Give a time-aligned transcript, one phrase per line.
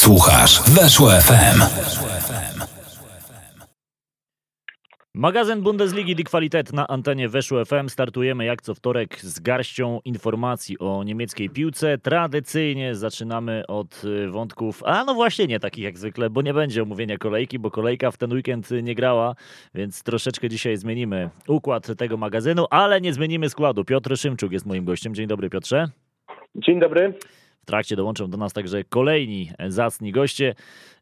[0.00, 1.60] Słuchasz Weszło FM.
[5.14, 7.88] Magazyn Bundesligi Die Qualität na antenie Weszło FM.
[7.88, 11.98] Startujemy jak co wtorek z garścią informacji o niemieckiej piłce.
[11.98, 16.82] Tradycyjnie zaczynamy od y, wątków, a no właśnie nie takich jak zwykle, bo nie będzie
[16.82, 19.34] omówienia kolejki, bo kolejka w ten weekend nie grała,
[19.74, 23.84] więc troszeczkę dzisiaj zmienimy układ tego magazynu, ale nie zmienimy składu.
[23.84, 25.14] Piotr Szymczuk jest moim gościem.
[25.14, 25.88] Dzień dobry Piotrze.
[26.54, 27.14] Dzień dobry.
[27.62, 30.54] W trakcie dołączą do nas także kolejni zacni goście.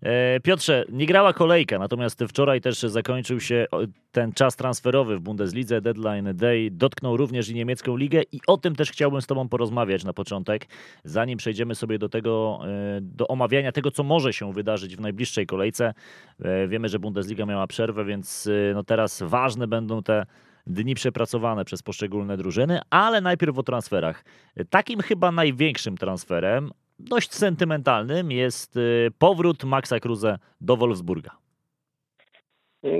[0.02, 3.66] E, Piotrze, nie grała kolejka, natomiast wczoraj też zakończył się
[4.12, 5.80] ten czas transferowy w Bundeslidze.
[5.80, 10.04] Deadline Day dotknął również i niemiecką ligę i o tym też chciałbym z Tobą porozmawiać
[10.04, 10.66] na początek,
[11.04, 15.46] zanim przejdziemy sobie do tego, e, do omawiania tego, co może się wydarzyć w najbliższej
[15.46, 15.94] kolejce.
[16.42, 20.26] E, wiemy, że Bundesliga miała przerwę, więc no teraz ważne będą te
[20.68, 24.24] dni przepracowane przez poszczególne drużyny, ale najpierw o transferach.
[24.70, 31.30] Takim chyba największym transferem, dość sentymentalnym, jest y, powrót Maxa Kruse do Wolfsburga.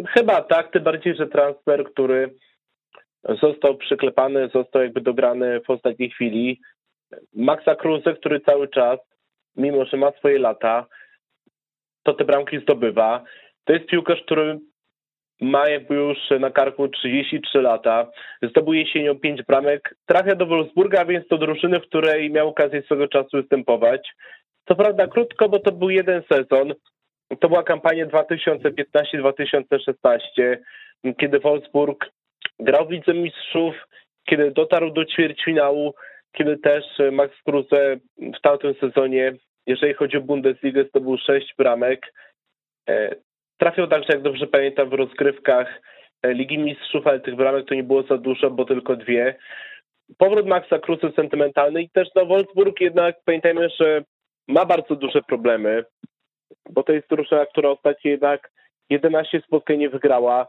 [0.08, 2.34] Chyba tak, tym bardziej, że transfer, który
[3.42, 6.60] został przyklepany, został jakby dograny w ostatniej chwili.
[7.34, 8.98] Maxa Kruse, który cały czas,
[9.56, 10.86] mimo że ma swoje lata,
[12.02, 13.24] to te bramki zdobywa.
[13.64, 14.58] To jest piłkarz, który
[15.40, 18.10] ma już na karku 33 lata,
[18.42, 23.08] zdobył jesienią 5 bramek, trafia do Wolfsburga, więc do drużyny, w której miał okazję swego
[23.08, 24.08] czasu występować.
[24.68, 26.74] Co prawda krótko, bo to był jeden sezon,
[27.40, 30.56] to była kampania 2015-2016,
[31.20, 32.10] kiedy Wolfsburg
[32.60, 33.74] grał w Lidze Mistrzów,
[34.28, 35.94] kiedy dotarł do ćwierćfinału,
[36.32, 37.96] kiedy też Max Kruse
[38.38, 39.32] w tamtym sezonie,
[39.66, 42.12] jeżeli chodzi o Bundesligę, zdobył 6 bramek.
[43.58, 45.82] Trafił także, jak dobrze pamiętam, w rozgrywkach
[46.22, 49.38] e, Ligi Mistrzów, ale tych bramek to nie było za dużo, bo tylko dwie.
[50.18, 54.04] Powrót Maxa Kruse sentymentalny i też no Wolfsburg jednak pamiętajmy, że
[54.48, 55.84] ma bardzo duże problemy,
[56.70, 58.50] bo to jest drużyna, która ostatnio jednak
[58.90, 60.46] 11 spotkań nie wygrała.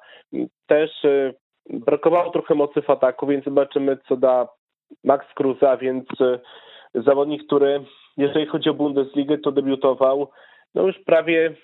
[0.68, 1.34] Też e,
[1.70, 4.48] brakowało trochę mocy w ataku, więc zobaczymy, co da
[5.04, 6.40] Max Kruse, a więc e,
[6.96, 7.84] zawodnik, który
[8.18, 10.30] jeżeli chodzi o Bundesligę, to debiutował
[10.76, 11.56] no już prawie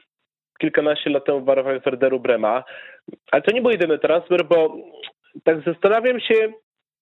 [0.59, 2.63] kilkanaście lat temu w barwach Werderu Brema.
[3.31, 4.77] Ale to nie był jedyny transfer, bo
[5.43, 6.53] tak zastanawiam się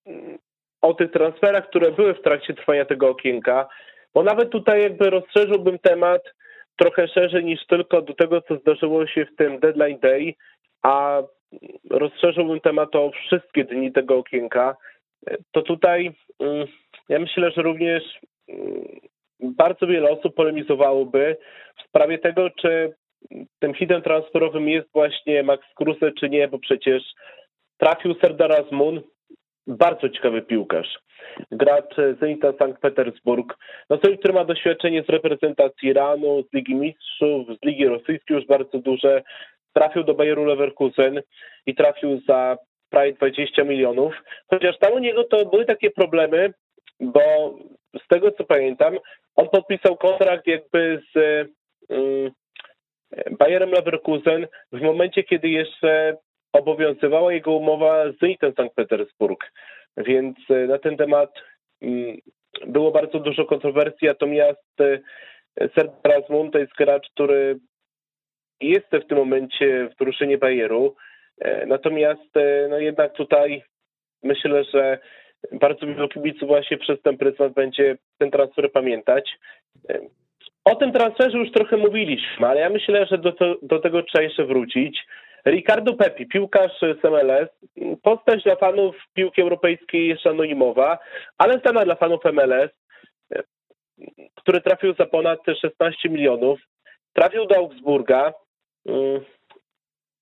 [0.05, 0.37] mm,
[0.81, 3.67] o tych transferach, które były w trakcie trwania tego okienka,
[4.13, 6.21] bo nawet tutaj jakby rozszerzyłbym temat
[6.75, 10.33] trochę szerzej niż tylko do tego, co zdarzyło się w tym deadline day,
[10.83, 11.21] a
[11.89, 14.75] rozszerzyłbym temat o wszystkie dni tego okienka,
[15.51, 16.67] to tutaj mm,
[17.09, 18.03] ja myślę, że również
[18.49, 18.99] mm,
[19.39, 21.37] bardzo wiele osób polemizowałoby
[21.77, 22.93] w sprawie tego, czy
[23.59, 27.03] tym hitem transferowym jest właśnie Max Kruse, czy nie, bo przecież
[27.77, 29.01] trafił Serdar Azmun,
[29.67, 30.99] bardzo ciekawy piłkarz.
[31.51, 33.57] Gracz Zenita Sankt Petersburg.
[33.89, 38.45] No człowiek, który ma doświadczenie z reprezentacji Iranu, z Ligi Mistrzów, z Ligi Rosyjskiej już
[38.45, 39.23] bardzo duże.
[39.73, 41.21] Trafił do Bayeru Leverkusen
[41.65, 42.57] i trafił za
[42.89, 44.13] prawie 20 milionów.
[44.47, 46.53] Chociaż tam u niego to były takie problemy,
[46.99, 47.55] bo
[48.03, 48.97] z tego co pamiętam,
[49.35, 51.17] on podpisał kontrakt jakby z
[51.89, 52.31] mm,
[53.39, 56.17] Bayerem Leverkusen w momencie, kiedy jeszcze
[56.53, 59.51] obowiązywała jego umowa z Zenitem Sankt Petersburg.
[59.97, 61.33] Więc e, na ten temat
[61.81, 62.17] mm,
[62.67, 64.99] było bardzo dużo kontrowersji, natomiast e,
[65.75, 67.59] Serdar Azmun to jest gracz, który
[68.61, 70.95] jest w tym momencie w drużynie Bayeru.
[71.39, 72.29] E, natomiast
[72.69, 73.63] no jednak tutaj
[74.23, 74.99] myślę, że
[75.51, 79.39] bardzo wielu kibiców właśnie przez ten pryzmat będzie ten transfer pamiętać.
[80.65, 84.23] O tym transferze już trochę mówiliśmy, ale ja myślę, że do, to, do tego trzeba
[84.23, 85.05] jeszcze wrócić.
[85.45, 87.49] Ricardo Pepi, piłkarz z MLS,
[88.01, 90.99] postać dla fanów piłki europejskiej jeszcze anonimowa,
[91.37, 92.71] ale znana dla fanów MLS,
[94.35, 96.59] który trafił za ponad 16 milionów,
[97.13, 98.33] trafił do Augsburga.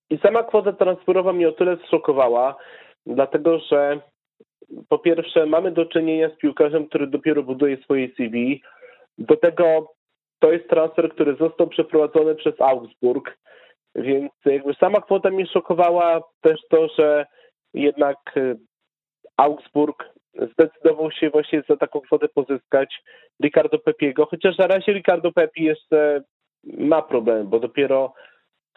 [0.10, 2.56] I sama kwota transferowa mnie o tyle zszokowała,
[3.06, 4.00] dlatego że
[4.90, 8.62] po pierwsze mamy do czynienia z piłkarzem, który dopiero buduje swoje CV,
[9.18, 9.94] do tego
[10.42, 13.38] to jest transfer, który został przeprowadzony przez Augsburg,
[13.96, 17.26] więc jakby sama kwota mnie szokowała też to, że
[17.74, 18.56] jednak e,
[19.38, 20.10] Augsburg
[20.52, 23.04] zdecydował się właśnie za taką kwotę pozyskać
[23.44, 26.24] Ricardo Pepiego, chociaż na razie Ricardo Pepi jeszcze
[26.64, 28.14] ma problem, bo dopiero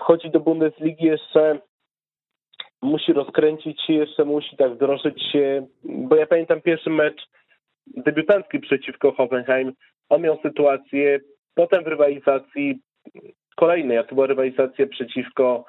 [0.00, 1.58] wchodzi do Bundesligi jeszcze
[2.82, 7.26] musi rozkręcić się, jeszcze musi tak wdrożyć się, bo ja pamiętam pierwszy mecz
[7.86, 9.72] debiutancki przeciwko Hoffenheim,
[10.08, 11.20] on miał sytuację
[11.54, 12.78] Potem w rywalizacji
[13.56, 15.64] kolejnej, a to była rywalizacja przeciwko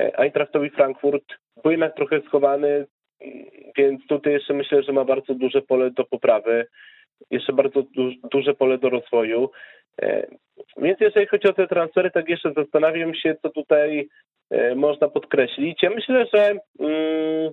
[0.00, 1.24] e, Eintrachtowi Frankfurt,
[1.62, 2.86] był jednak trochę schowany,
[3.76, 6.66] więc tutaj jeszcze myślę, że ma bardzo duże pole do poprawy.
[7.30, 9.50] jeszcze bardzo du duże pole do rozwoju.
[10.76, 14.08] Więc jeżeli chodzi o te transfery, tak jeszcze zastanawiam się, co tutaj
[14.76, 15.82] można podkreślić.
[15.82, 17.52] Ja myślę, że mm,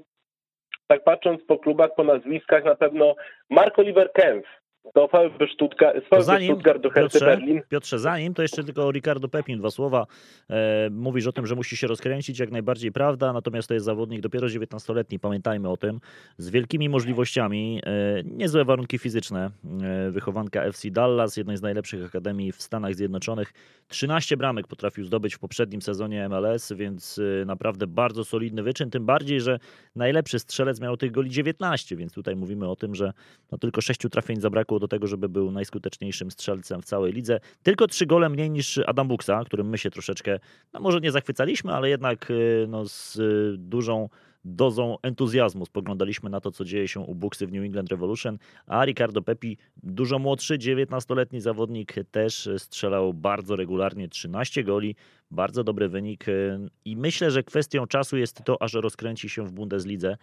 [0.87, 3.15] tak patrząc po klubach, po nazwiskach, na pewno
[3.49, 4.62] Mark Oliver Kempf
[4.95, 7.61] do VfB Stuttgart, VfB zanim, Stuttgart do Hertha Piotrze, Berlin.
[7.69, 10.07] Piotrze, zanim, to jeszcze tylko Ricardo Pepin, dwa słowa.
[10.49, 14.21] E, mówisz o tym, że musi się rozkręcić, jak najbardziej prawda, natomiast to jest zawodnik
[14.21, 15.99] dopiero 19-letni, pamiętajmy o tym,
[16.37, 19.51] z wielkimi możliwościami, e, niezłe warunki fizyczne.
[19.81, 23.53] E, wychowanka FC Dallas, jednej z najlepszych akademii w Stanach Zjednoczonych.
[23.87, 29.05] 13 bramek potrafił zdobyć w poprzednim sezonie MLS, więc e, naprawdę bardzo solidny wyczyn, tym
[29.05, 29.59] bardziej, że
[29.95, 33.13] najlepszy strzelec miał tych goli 19, więc tutaj mówimy o tym, że
[33.51, 37.39] no tylko 6 trafień zabrakło do tego, żeby był najskuteczniejszym strzelcem w całej lidze.
[37.63, 40.39] Tylko trzy gole mniej niż Adam Buksa, którym my się troszeczkę,
[40.73, 44.09] no może nie zachwycaliśmy, ale jednak y, no, z y, dużą
[44.45, 48.37] dozą entuzjazmu spoglądaliśmy na to, co dzieje się u Buksy w New England Revolution,
[48.67, 54.95] a Ricardo Pepi, dużo młodszy, 19-letni zawodnik, też strzelał bardzo regularnie, 13 goli,
[55.31, 59.51] bardzo dobry wynik y, i myślę, że kwestią czasu jest to, aż rozkręci się w
[59.51, 60.17] Bundeslidze.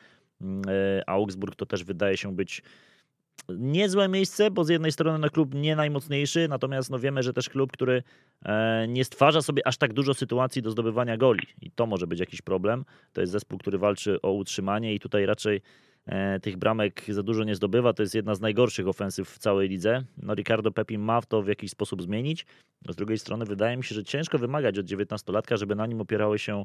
[1.06, 2.62] Augsburg to też wydaje się być
[3.48, 7.48] niezłe miejsce, bo z jednej strony no, klub nie najmocniejszy, natomiast no, wiemy, że też
[7.48, 8.02] klub, który
[8.44, 12.20] e, nie stwarza sobie aż tak dużo sytuacji do zdobywania goli i to może być
[12.20, 12.84] jakiś problem.
[13.12, 15.62] To jest zespół, który walczy o utrzymanie i tutaj raczej
[16.06, 17.92] e, tych bramek za dużo nie zdobywa.
[17.92, 20.04] To jest jedna z najgorszych ofensyw w całej lidze.
[20.22, 22.46] No Ricardo Pepin ma to w jakiś sposób zmienić.
[22.88, 26.38] Z drugiej strony wydaje mi się, że ciężko wymagać od 19-latka, żeby na nim opierały
[26.38, 26.64] się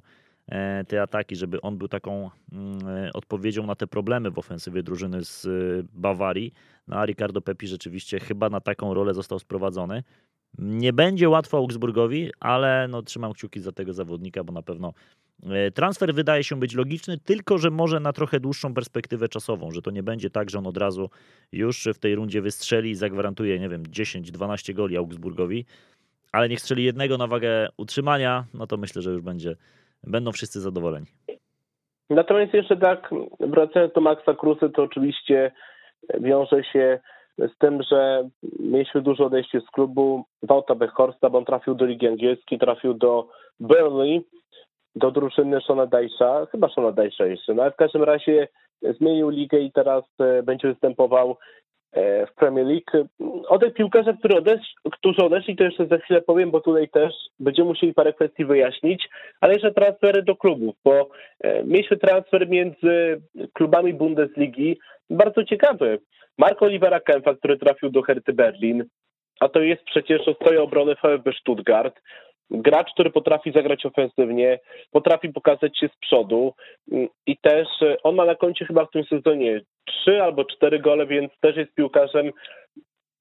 [0.88, 5.24] te ataki, żeby on był taką mm, e, odpowiedzią na te problemy w ofensywie drużyny
[5.24, 5.50] z e,
[5.94, 6.54] Bawarii.
[6.88, 10.04] No a Ricardo Pepi rzeczywiście chyba na taką rolę został sprowadzony.
[10.58, 14.94] Nie będzie łatwo Augsburgowi, ale no, trzymam kciuki za tego zawodnika, bo na pewno
[15.74, 19.92] transfer wydaje się być logiczny, tylko że może na trochę dłuższą perspektywę czasową, że to
[19.92, 21.10] nie będzie tak, że on od razu
[21.52, 25.66] już w tej rundzie wystrzeli i zagwarantuje, nie wiem, 10-12 goli Augsburgowi,
[26.32, 29.56] ale niech strzeli jednego na wagę utrzymania, no to myślę, że już będzie
[30.08, 31.06] będą wszyscy zadowoleni.
[32.10, 33.10] Natomiast jeszcze tak,
[33.40, 35.52] wracając do Maxa Krusy, to oczywiście
[36.20, 37.00] wiąże się
[37.38, 38.30] z tym, że
[38.60, 43.28] mieliśmy dużo odejście z klubu Wouta Bechorsta, bo on trafił do Ligi Angielskiej, trafił do
[43.60, 44.22] Burnley,
[44.96, 48.48] do drużyny Shona Dajsza, chyba Shona Dajsza jeszcze, no ale w każdym razie
[48.82, 51.38] zmienił ligę i teraz e, będzie występował
[51.96, 53.08] w Premier League.
[53.48, 57.14] O tych piłkarzach, którzy, odesz, którzy odeszli, to jeszcze za chwilę powiem, bo tutaj też
[57.40, 59.10] będziemy musieli parę kwestii wyjaśnić,
[59.42, 61.10] ale jeszcze transfery do klubów, bo
[61.42, 63.22] e, mieliśmy transfer między
[63.54, 66.00] klubami Bundesligi, bardzo ciekawy.
[66.38, 68.84] Marco Olivera Kempfa, który trafił do Herty Berlin,
[69.40, 72.02] a to jest przecież ostoja obrony VfB Stuttgart
[72.52, 74.60] gracz, który potrafi zagrać ofensywnie,
[74.92, 76.54] potrafi pokazać się z przodu
[76.92, 80.80] mm, i też e, on ma na koncie chyba w tym sezonie trzy albo cztery
[80.80, 82.32] gole, więc też jest piłkarzem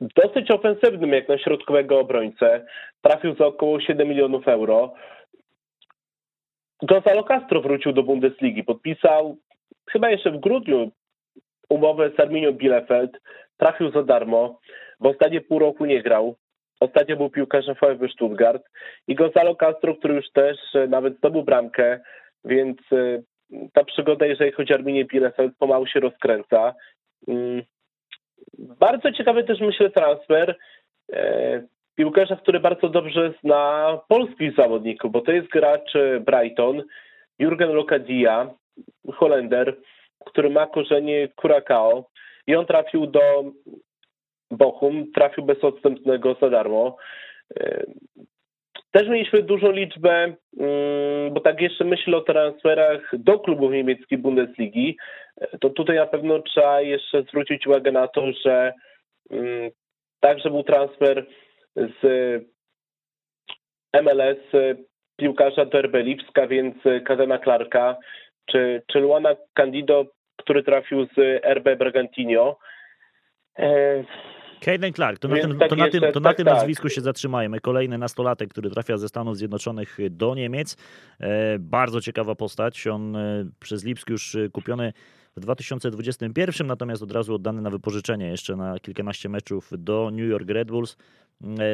[0.00, 2.66] dosyć ofensywnym jak na środkowego obrońcę.
[3.02, 4.94] Trafił za około 7 milionów euro.
[6.82, 9.36] Gonzalo Castro wrócił do Bundesligi, podpisał
[9.90, 10.90] chyba jeszcze w grudniu
[11.68, 13.20] umowę z Arminią Bielefeld,
[13.56, 14.60] trafił za darmo,
[15.00, 16.36] w ostatnie pół roku nie grał.
[16.84, 18.62] Ostatnio był piłkarzem VfB Stuttgart
[19.08, 22.00] i Gonzalo Castro, który już też e, nawet zdobył bramkę,
[22.44, 23.22] więc e,
[23.72, 26.74] ta przygoda, jeżeli chodzi o Arminię Bielefeld, pomału się rozkręca.
[27.28, 27.62] Mm,
[28.58, 30.56] bardzo ciekawy też myślę transfer
[31.12, 31.62] e,
[31.94, 36.82] piłkarza, który bardzo dobrze zna polskich zawodników, bo to jest gracz Brighton,
[37.38, 38.50] Jurgen Lokadia,
[39.12, 39.76] Holender,
[40.26, 42.04] który ma korzenie Curacao
[42.46, 43.44] i on trafił do
[44.50, 46.96] Bochum trafił bez odstępnego za darmo.
[47.60, 47.84] E,
[48.90, 54.96] też mieliśmy dużą liczbę, mm, bo tak jeszcze myślę o transferach do klubów niemieckiej Bundesligi,
[55.40, 58.72] e, to tutaj na pewno trzeba jeszcze zwrócić uwagę na to, że
[59.30, 59.70] mm,
[60.20, 61.26] także był transfer
[61.76, 62.02] z
[64.02, 64.38] MLS
[65.16, 66.74] piłkarza do RB Lipska, więc
[67.04, 67.96] Kazena Clarka,
[68.46, 72.56] czy, czy Luana Candido, który trafił z RB Bragantino.
[73.58, 74.04] E,
[74.64, 76.54] Hayden Clark, to na, tym, tak to na, tym, to na tak, tym tak.
[76.54, 77.60] nazwisku się zatrzymajmy.
[77.60, 80.76] Kolejny nastolatek, który trafia ze Stanów Zjednoczonych do Niemiec.
[81.20, 82.86] E, bardzo ciekawa postać.
[82.86, 84.92] On e, przez Lipsk już e, kupiony
[85.36, 90.50] w 2021, natomiast od razu oddany na wypożyczenie jeszcze na kilkanaście meczów do New York
[90.50, 90.96] Red Bulls.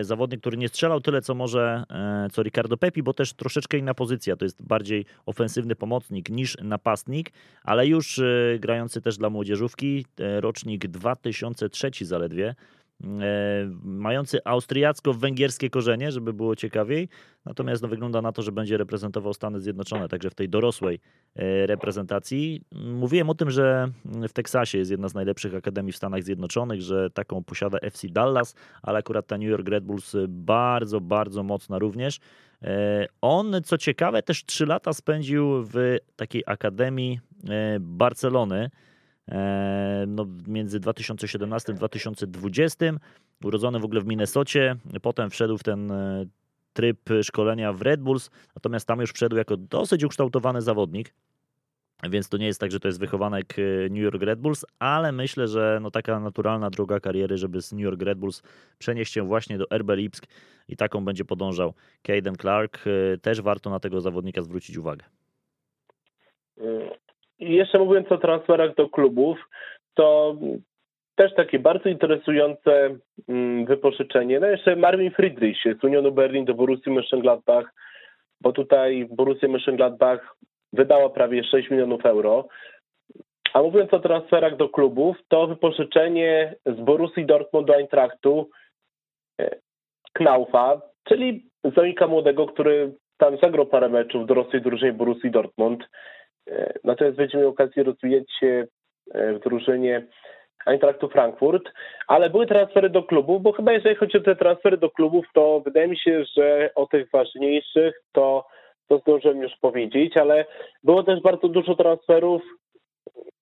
[0.00, 1.84] Zawodnik, który nie strzelał tyle, co może
[2.32, 4.36] co Ricardo Pepi, bo też troszeczkę inna pozycja.
[4.36, 8.20] To jest bardziej ofensywny pomocnik niż napastnik, ale już
[8.58, 10.06] grający też dla młodzieżówki.
[10.40, 12.54] Rocznik 2003 zaledwie.
[13.82, 17.08] Mający austriacko-węgierskie korzenie, żeby było ciekawiej.
[17.44, 21.00] Natomiast no, wygląda na to, że będzie reprezentował Stany Zjednoczone, także w tej dorosłej
[21.66, 22.62] reprezentacji.
[22.72, 27.10] Mówiłem o tym, że w Teksasie jest jedna z najlepszych akademii w Stanach Zjednoczonych, że
[27.10, 32.20] taką posiada FC Dallas, ale akurat ta New York Red Bulls bardzo, bardzo mocna również.
[32.62, 38.70] E, on, co ciekawe, też trzy lata spędził w takiej akademii e, Barcelony.
[40.02, 42.86] E, no, między 2017 a 2020.
[43.44, 45.92] Urodzony w ogóle w Minnesocie, potem wszedł w ten
[46.72, 51.14] tryb szkolenia w Red Bulls, natomiast tam już wszedł jako dosyć ukształtowany zawodnik.
[52.10, 53.56] Więc to nie jest tak, że to jest wychowanek
[53.90, 57.80] New York Red Bulls, ale myślę, że no taka naturalna droga kariery, żeby z New
[57.80, 58.42] York Red Bulls
[58.78, 60.26] przenieść się właśnie do RB Lipsk
[60.68, 62.84] i taką będzie podążał Caden Clark.
[63.22, 65.04] Też warto na tego zawodnika zwrócić uwagę.
[67.38, 69.38] I jeszcze mówiąc o transferach do klubów,
[70.00, 70.36] to
[71.14, 72.96] też takie bardzo interesujące
[73.28, 74.40] mm, wypożyczenie.
[74.40, 77.64] No jeszcze Marvin Friedrich z Unionu Berlin do Borussii Mönchengladbach,
[78.40, 80.18] bo tutaj Borussia Mönchengladbach
[80.72, 82.48] wydała prawie 6 milionów euro.
[83.52, 88.50] A mówiąc o transferach do klubów, to wypożyczenie z Borussii Dortmund do Eintrachtu
[89.40, 89.56] e,
[90.12, 95.84] Knaufa, czyli zawodnika młodego, który tam zagrał parę meczów w dorosłej drużynie Borussii Dortmund.
[96.50, 98.66] E, natomiast będziemy miał okazję rozwijać się
[99.14, 100.06] w drużynie
[100.66, 101.72] Eintrachtu Frankfurt,
[102.06, 105.60] ale były transfery do klubów, bo chyba jeżeli chodzi o te transfery do klubów, to
[105.60, 108.46] wydaje mi się, że o tych ważniejszych to
[108.90, 110.44] to zdążyłem już powiedzieć, ale
[110.84, 112.42] było też bardzo dużo transferów,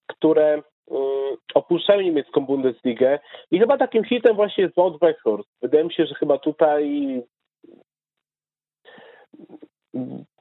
[0.06, 3.18] które um, opuszczają niemiecką Bundesligę
[3.50, 5.48] i chyba takim hitem właśnie jest Wout Weghorst.
[5.62, 7.22] Wydaje mi się, że chyba tutaj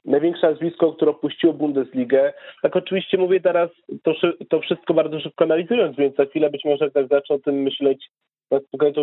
[0.05, 2.33] największe nazwisko, które opuściło Bundesligę.
[2.61, 3.69] Tak oczywiście mówię teraz
[4.03, 4.13] to,
[4.49, 8.09] to wszystko bardzo szybko analizując, więc za chwilę być może tak zacznę o tym myśleć
[8.51, 8.59] na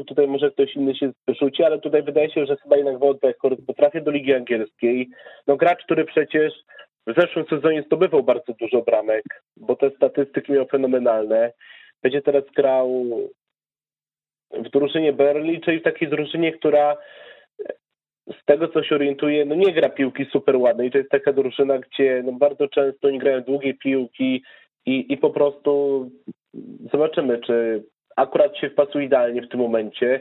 [0.06, 4.02] tutaj może ktoś inny się rzuci, ale tutaj wydaje się, że chyba jednak Wodbek potrafi
[4.02, 5.08] do Ligi Angielskiej.
[5.46, 6.52] No gracz, który przecież
[7.06, 9.24] w zeszłym sezonie zdobywał bardzo dużo bramek,
[9.56, 11.52] bo te statystyki miał fenomenalne.
[12.02, 13.04] Będzie teraz grał
[14.50, 16.96] w drużynie Berli, czyli w takiej drużynie, która
[18.26, 20.90] z tego, co się orientuje, no nie gra piłki super ładnej.
[20.90, 24.42] To jest taka drużyna, gdzie no bardzo często oni grają długie piłki
[24.86, 26.10] i, i po prostu
[26.92, 27.84] zobaczymy, czy
[28.16, 30.20] akurat się wpasuje idealnie w tym momencie.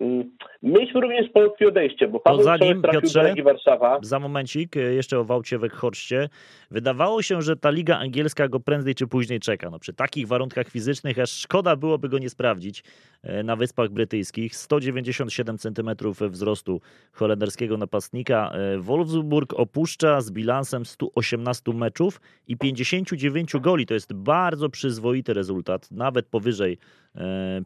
[0.00, 0.30] Mm,
[0.62, 3.98] mieliśmy również polskie odejście, bo Paweł zanim, trafił Piotrze, do Legii Warszawa.
[4.02, 6.28] Za momencik, e, jeszcze o Wałcie Weghorście.
[6.70, 9.70] Wydawało się, że ta Liga Angielska go prędzej czy później czeka.
[9.70, 12.84] No, przy takich warunkach fizycznych aż szkoda byłoby go nie sprawdzić
[13.22, 14.56] e, na Wyspach Brytyjskich.
[14.56, 16.80] 197 cm wzrostu
[17.12, 18.50] holenderskiego napastnika.
[18.50, 23.86] E, Wolfsburg opuszcza z bilansem 118 meczów i 59 goli.
[23.86, 26.78] To jest bardzo przyzwoity rezultat, nawet powyżej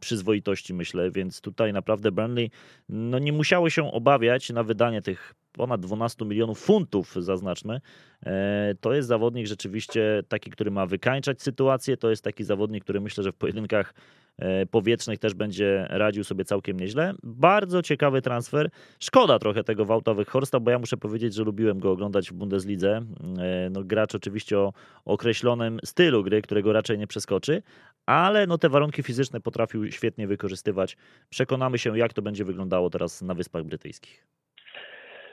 [0.00, 2.50] przyzwoitości myślę, więc tutaj naprawdę Burnley
[2.88, 7.80] no nie musiały się obawiać na wydanie tych ponad 12 milionów funtów, zaznaczmy.
[8.26, 11.96] E, to jest zawodnik rzeczywiście taki, który ma wykańczać sytuację.
[11.96, 13.94] To jest taki zawodnik, który myślę, że w pojedynkach
[14.38, 17.14] e, powietrznych też będzie radził sobie całkiem nieźle.
[17.22, 18.70] Bardzo ciekawy transfer.
[19.00, 23.02] Szkoda trochę tego Wałtowych Horsta, bo ja muszę powiedzieć, że lubiłem go oglądać w Bundeslidze.
[23.38, 24.72] E, no, gracz oczywiście o
[25.04, 27.62] określonym stylu gry, którego raczej nie przeskoczy,
[28.06, 30.96] ale no, te warunki fizyczne potrafił świetnie wykorzystywać.
[31.30, 34.26] Przekonamy się, jak to będzie wyglądało teraz na Wyspach Brytyjskich.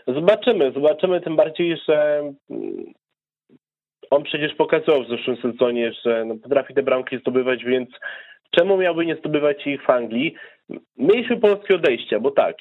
[0.08, 2.20] Zobaczymy, zobaczymy tym bardziej, że
[2.50, 2.94] mm,
[4.12, 7.90] on przecież pokazał w zeszłym sezonie, że no, potrafi te bramki zdobywać, więc
[8.52, 10.36] czemu miałby nie zdobywać ich w Anglii?
[10.98, 12.56] Mieliśmy polskie odejścia, bo tak,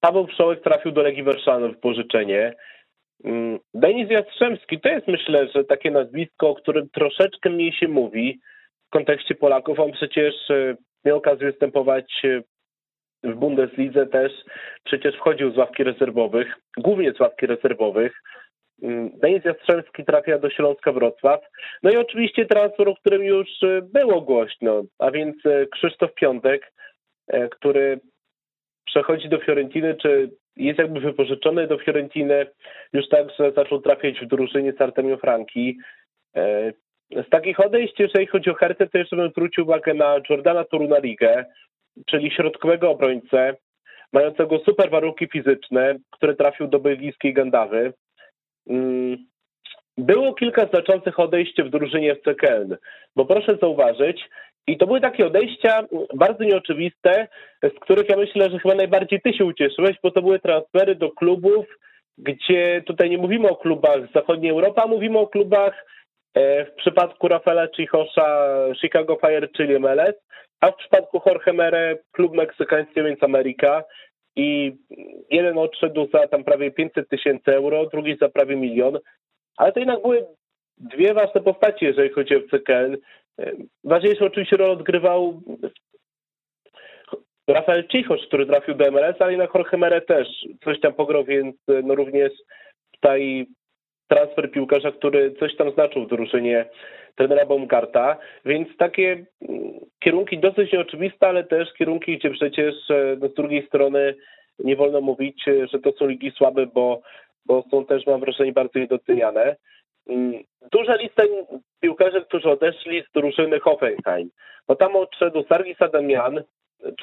[0.00, 2.54] Paweł Wszołek trafił do Legii Warszawy w pożyczenie.
[3.24, 8.40] Mm, Denis Jastrzębski to jest myślę, że takie nazwisko, o którym troszeczkę mniej się mówi
[8.86, 9.80] w kontekście Polaków.
[9.80, 12.42] On przecież e, miał okazję występować e,
[13.24, 14.32] w Bundeslidze też
[14.84, 18.12] przecież wchodził z ławki rezerwowych, głównie z ławki rezerwowych.
[18.82, 21.40] Mm, Denis Jastrzębski trafia do Śląska Wrocław.
[21.82, 26.72] No i oczywiście transfer, o którym już e, było głośno, a więc e, Krzysztof Piątek,
[27.28, 28.00] e, który
[28.86, 32.46] przechodzi do Fiorentiny, czy jest jakby wypożyczony do Fiorentiny,
[32.92, 35.78] już tak, że zaczął trafiać w drużynie z Artemią Franki.
[37.10, 40.98] Z takich odejść, jeżeli chodzi o Hertę, to jeszcze bym zwrócił uwagę na Jordana Toruna
[40.98, 41.44] Ligę,
[42.06, 43.56] czyli środkowego obrońcę,
[44.12, 47.92] mającego super warunki fizyczne, który trafił do belgijskiej Gandawy.
[48.70, 49.16] Mm,
[49.98, 52.76] było kilka znaczących odejść w drużynie FC Köln,
[53.16, 54.28] bo proszę zauważyć,
[54.66, 57.28] i to były takie odejścia bardzo nieoczywiste,
[57.62, 61.10] z których ja myślę, że chyba najbardziej ty się ucieszyłeś, bo to były transfery do
[61.10, 61.66] klubów,
[62.18, 65.86] gdzie tutaj nie mówimy o klubach z zachodniej Europy, a mówimy o klubach
[66.34, 68.48] e, w przypadku Rafaela Cichosza
[68.80, 70.14] Chicago Fire, czyli MLS,
[70.60, 73.84] a w przypadku Jorge Mere klub meksykański, więc Ameryka
[74.36, 74.76] i
[75.30, 78.98] jeden odszedł za tam prawie 500 tysięcy euro, drugi za prawie milion,
[79.56, 80.26] ale to jednak były
[80.78, 82.96] dwie ważne postaci, jeżeli chodzi o CKN.
[83.84, 85.42] Ważniejszą oczywiście rolę odgrywał
[87.48, 90.28] Rafael Cichosz, który trafił do MLS, ale i na Jorge Mere też
[90.64, 92.32] coś tam pograł, więc no również
[92.90, 93.46] tutaj
[94.10, 96.66] transfer piłkarza, który coś tam znaczył w drużynie
[97.16, 103.28] trenera Baumgarta, więc takie mm, kierunki dosyć nieoczywiste, ale też kierunki, gdzie przecież e, no,
[103.28, 104.14] z drugiej strony
[104.58, 107.00] nie wolno mówić, e, że to są ligi słabe, bo,
[107.46, 109.56] bo są też, mam wrażenie, bardzo niedoceniane.
[110.08, 111.22] Mm, duża lista
[111.80, 114.30] piłkarzy, którzy odeszli z drużyny Hoffenheim.
[114.68, 116.42] No tam odszedł Sargis Adamian,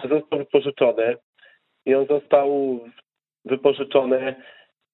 [0.02, 1.16] czy został wypożyczony
[1.86, 2.80] i on został
[3.46, 4.36] wypożyczony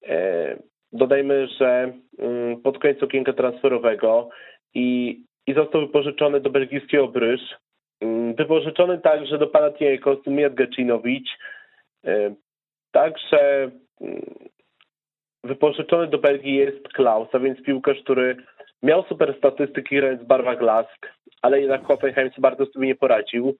[0.02, 0.56] e,
[0.94, 4.28] dodajmy, że mm, pod koniec okienka transferowego
[4.74, 7.40] i, i został wypożyczony do belgijskiego Bryż.
[8.00, 11.28] Mm, wypożyczony także do Panathinaikos Mijat Gacinowicz.
[12.04, 12.34] E,
[12.92, 13.70] także
[14.00, 14.22] mm,
[15.44, 18.36] wypożyczony do Belgii jest Klaus, a więc piłkarz, który
[18.82, 20.58] miał super statystyki grając w barwach
[21.42, 23.56] ale jednak Hoffenheim bardzo sobie nie poradził.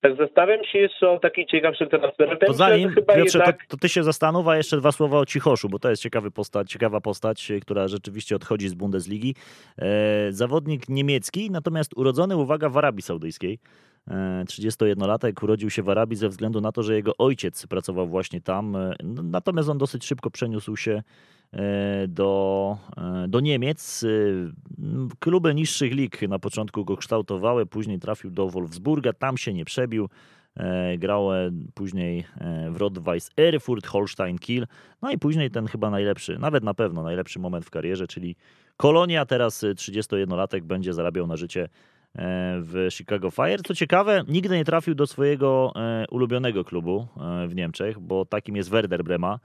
[0.00, 2.38] Tak zastanawiam się jeszcze o taki ciekawszy transfer.
[2.46, 3.62] To zanim, chyba Piotrze, jednak...
[3.62, 6.30] to, to, ty się zastanów, a jeszcze dwa słowa o Cichoszu, bo to jest ciekawy
[6.30, 9.34] postać, ciekawa postać, która rzeczywiście odchodzi z Bundesligi.
[9.78, 13.58] E, zawodnik niemiecki, natomiast urodzony, uwaga, w Arabii Saudyjskiej.
[14.44, 18.40] 31-latek e, urodził się w Arabii ze względu na to, że jego ojciec pracował właśnie
[18.40, 18.76] tam.
[18.76, 21.02] E, natomiast on dosyć szybko przeniósł się
[21.52, 22.78] E, do,
[23.28, 24.04] do Niemiec.
[25.18, 30.08] Kluby niższych lig na początku go kształtowały, później trafił do Wolfsburga, tam się nie przebił.
[30.98, 31.28] Grał
[31.74, 32.24] później
[32.70, 34.66] w Rot-Weiss Erfurt, Holstein Kiel,
[35.02, 38.36] no i później ten chyba najlepszy, nawet na pewno najlepszy moment w karierze, czyli
[38.76, 41.68] Kolonia, teraz 31-latek będzie zarabiał na życie
[42.60, 43.62] w Chicago Fire.
[43.66, 45.72] Co ciekawe, nigdy nie trafił do swojego
[46.10, 47.06] ulubionego klubu
[47.48, 49.38] w Niemczech, bo takim jest Werder Brema.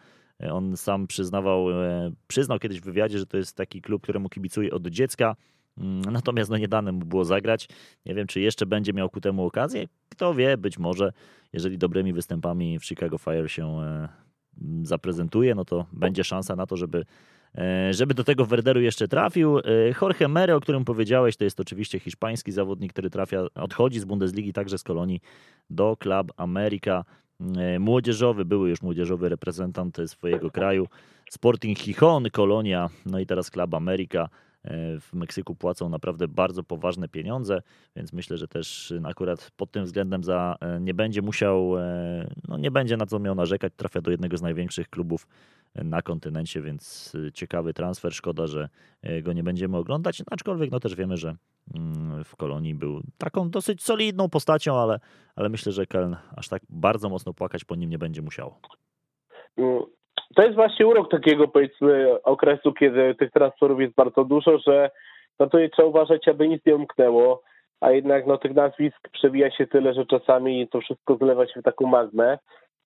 [0.52, 4.72] On sam przyznawał, e, przyznał kiedyś w wywiadzie, że to jest taki klub, któremu kibicuje
[4.72, 5.36] od dziecka.
[5.78, 7.68] Mm, natomiast no nie dane mu było zagrać.
[8.06, 9.88] Nie wiem, czy jeszcze będzie miał ku temu okazję.
[10.10, 11.14] Kto wie, być może,
[11.54, 14.10] jeżeli dobrymi występami w Chicago Fire się e,
[14.84, 17.06] zaprezentuje, no to będzie szansa na to, żeby, e,
[17.92, 19.60] żeby do tego Werderu jeszcze trafił.
[20.02, 24.54] Jorge Mere, o którym powiedziałeś, to jest oczywiście hiszpański zawodnik, który trafia, odchodzi z Bundesligi,
[24.54, 25.22] także z Kolonii
[25.70, 27.06] do Club America.
[27.58, 30.88] E, młodzieżowy, były już młodzieżowy reprezentant swojego kraju.
[31.30, 34.28] Sporting Gijon, Kolonia, no i teraz Club America e,
[35.02, 37.62] w Meksyku płacą naprawdę bardzo poważne pieniądze,
[37.96, 41.72] więc myślę, że też akurat pod tym względem za, e, nie będzie musiał,
[42.48, 45.28] no nie będzie na co miał narzekać, trafia do jednego z największych klubów
[45.76, 48.70] na kontynencie, więc ciekawy transfer, szkoda, że
[49.24, 51.36] go nie będziemy oglądać, aczkolwiek no też wiemy, że
[51.76, 55.00] Mm, w Kolonii był taką dosyć solidną postacią, ale,
[55.36, 58.60] ale myślę, że Keln aż tak bardzo mocno płakać po nim nie będzie musiało.
[60.36, 64.92] To jest właśnie urok takiego powiedzmy okresu, kiedy tych transferów jest bardzo dużo, że
[65.40, 67.42] no to trzeba uważać, aby nic nie umknęło,
[67.82, 71.64] a jednak no tych nazwisk przewija się tyle, że czasami to wszystko zlewa się w
[71.64, 72.38] taką magmę.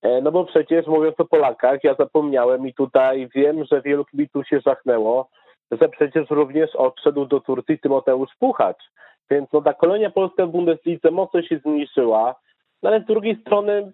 [0.02, 4.48] E, no bo przecież mówiąc o Polakach, ja zapomniałem i tutaj wiem, że wielu kibiców
[4.48, 5.30] się żachnęło,
[5.72, 8.84] że przecież również odszedł do Turcji Tymoteusz Puchacz.
[9.30, 12.36] Więc no, ta kolonia polska w Bundeslidze mocno się zmniejszyła,
[12.84, 13.92] no, ale z drugiej strony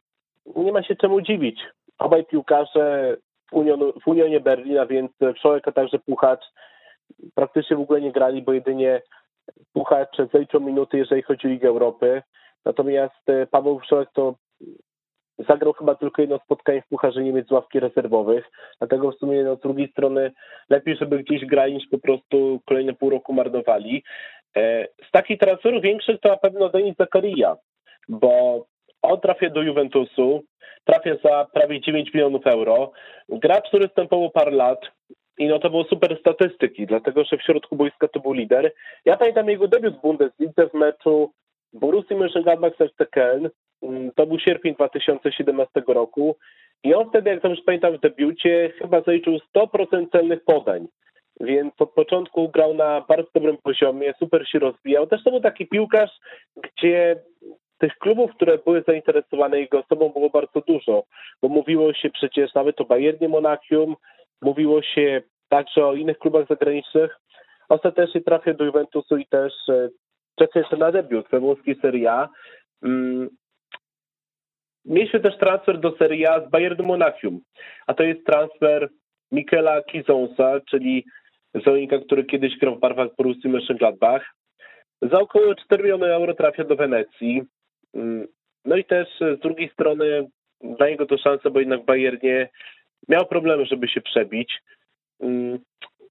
[0.55, 1.61] nie ma się czemu dziwić.
[1.99, 3.17] Obaj piłkarze
[3.49, 6.45] w, Union, w Unionie Berlina, więc Wszołek, a także Puchacz
[7.35, 9.01] praktycznie w ogóle nie grali, bo jedynie
[9.73, 12.21] Puchacz zaliczył minuty, jeżeli chodzi o Ligę Europy.
[12.65, 14.35] Natomiast e, Paweł Wszołek to
[15.49, 19.55] Zagrał chyba tylko jedno spotkanie w Pucharze Niemiec z ławki rezerwowych, dlatego w sumie no,
[19.55, 20.31] z drugiej strony
[20.69, 24.03] lepiej, żeby gdzieś grali niż po prostu kolejne pół roku marnowali.
[24.57, 27.57] E, z takich transferów większych to na pewno Denis Zakaria,
[28.09, 28.65] bo
[29.03, 30.43] on trafia do Juventusu,
[30.83, 32.91] trafia za prawie 9 milionów euro.
[33.29, 34.79] Gracz, który wstępował parę lat,
[35.37, 38.73] i no to były super statystyki, dlatego że w środku boiska to był lider.
[39.05, 41.31] Ja pamiętam jego debiut w Bundeslidze w meczu
[41.73, 43.49] Borussii Mönchengladbach z Köln,
[43.83, 46.35] Mm, to był sierpień 2017 roku
[46.83, 50.87] i on wtedy, jak dobrze pamiętam, w debiucie chyba zaliczył 100% celnych podań.
[51.39, 55.07] Więc od początku grał na bardzo dobrym poziomie, super się rozwijał.
[55.07, 56.11] Też to był taki piłkarz,
[56.63, 57.15] gdzie
[57.77, 61.03] tych klubów, które były zainteresowane jego osobą było bardzo dużo,
[61.41, 63.95] bo mówiło się przecież nawet o Bayernie Monachium,
[64.41, 67.19] mówiło się także o innych klubach zagranicznych.
[67.69, 69.53] Ostatecznie trafił do Juventusu i też
[70.39, 72.29] czeka jeszcze na debiut we włoskiej Serie A.
[72.83, 73.29] Mm,
[74.85, 77.39] Mieliśmy też transfer do Serie A z Bayernu Monachium,
[77.87, 78.89] a to jest transfer
[79.31, 81.05] Michaela Kizonsa, czyli
[81.53, 84.19] zawodnika, który kiedyś grał w barwach Borussii Mönchengladbach.
[85.01, 87.43] Za około 4 miliony euro trafia do Wenecji.
[87.95, 88.27] Mm,
[88.65, 90.27] no i też z drugiej strony
[90.61, 92.49] daje go to szansę, bo jednak Bayernie
[93.09, 94.59] miał problemy, żeby się przebić.
[95.21, 95.59] Mm,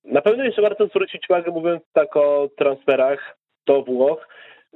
[0.05, 4.29] na pewno jeszcze warto zwrócić uwagę, mówiąc tak o transferach do Włoch,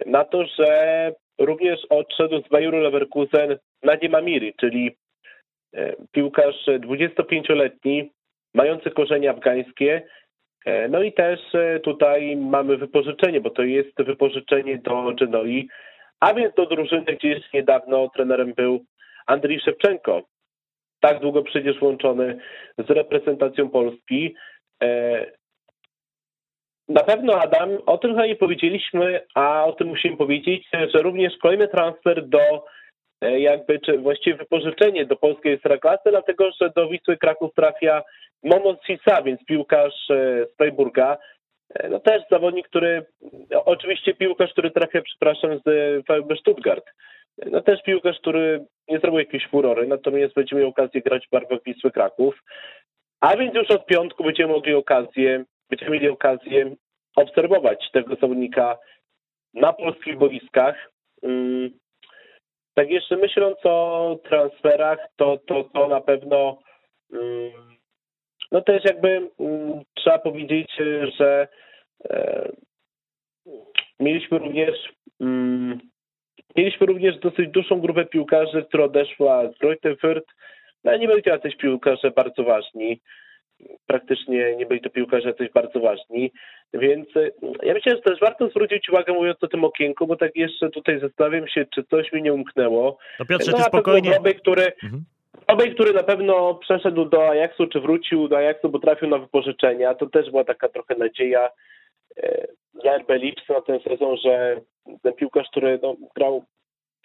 [0.06, 4.96] na to, że również odszedł z Bayeru Leverkusen Nadim Amiri, czyli
[5.74, 8.10] e, piłkarz 25-letni,
[8.54, 10.02] mający korzenie afgańskie.
[10.64, 15.68] E, no i też e, tutaj mamy wypożyczenie, bo to jest wypożyczenie do Genoi,
[16.20, 18.84] a więc do drużyny, gdzie jeszcze niedawno trenerem był
[19.26, 20.22] Andrii Szewczenko.
[21.00, 22.38] Tak długo przecież łączony
[22.78, 24.34] z reprezentacją Polski.
[26.88, 31.38] Na pewno, Adam, o tym chyba nie powiedzieliśmy, a o tym musimy powiedzieć, że również
[31.42, 32.64] kolejny transfer do
[33.20, 38.02] e, jakby, czy właściwie wypożyczenie do polskiej Ekstraklasy, dlatego że do Wisły Kraków trafia
[38.42, 41.18] Momos Cisa, więc piłkarz e, z Freiburga.
[41.74, 43.06] E, no też zawodnik, który,
[43.50, 45.64] no, oczywiście piłkarz, który trafia, przepraszam, z
[46.06, 46.84] VfB Stuttgart.
[47.46, 51.62] No też piłkarz, który nie zrobił jakiejś furory, natomiast będziemy mieli okazję grać w barwach
[51.66, 52.42] Wisły Kraków.
[53.20, 56.76] A więc już od piątku będziemy mogli okazję będziemy mieli okazję
[57.16, 58.78] obserwować tego zawodnika
[59.54, 60.92] na polskich boiskach.
[61.22, 61.70] Mm,
[62.74, 66.58] tak jeszcze myśląc o transferach, to, to, to na pewno
[67.12, 67.52] mm,
[68.52, 70.72] no też jakby mm, trzeba powiedzieć,
[71.18, 71.48] że
[72.10, 72.48] e,
[74.00, 74.92] mieliśmy również
[76.56, 80.26] mieliśmy również dosyć dużą grupę piłkarzy, która odeszła z Greuther Fürth.
[80.84, 83.00] No nie byli to jacyś piłkarze bardzo ważni
[83.86, 86.32] praktycznie nie byli to piłkarze jacyś bardzo ważni,
[86.74, 87.30] więc e,
[87.62, 91.00] ja myślę, że też warto zwrócić uwagę mówiąc o tym okienku, bo tak jeszcze tutaj
[91.00, 92.98] zastanawiam się, czy coś mi nie umknęło.
[93.18, 94.14] To Piotrze, no, ty spokojnie...
[94.14, 95.04] Robej, który, mhm.
[95.48, 99.94] Robej, który na pewno przeszedł do Ajaxu, czy wrócił do Ajaxu, bo trafił na wypożyczenia,
[99.94, 101.50] to też była taka trochę nadzieja
[102.16, 104.60] e, dla RB Lips na ten sezon, że
[105.02, 106.44] ten piłkarz, który no, grał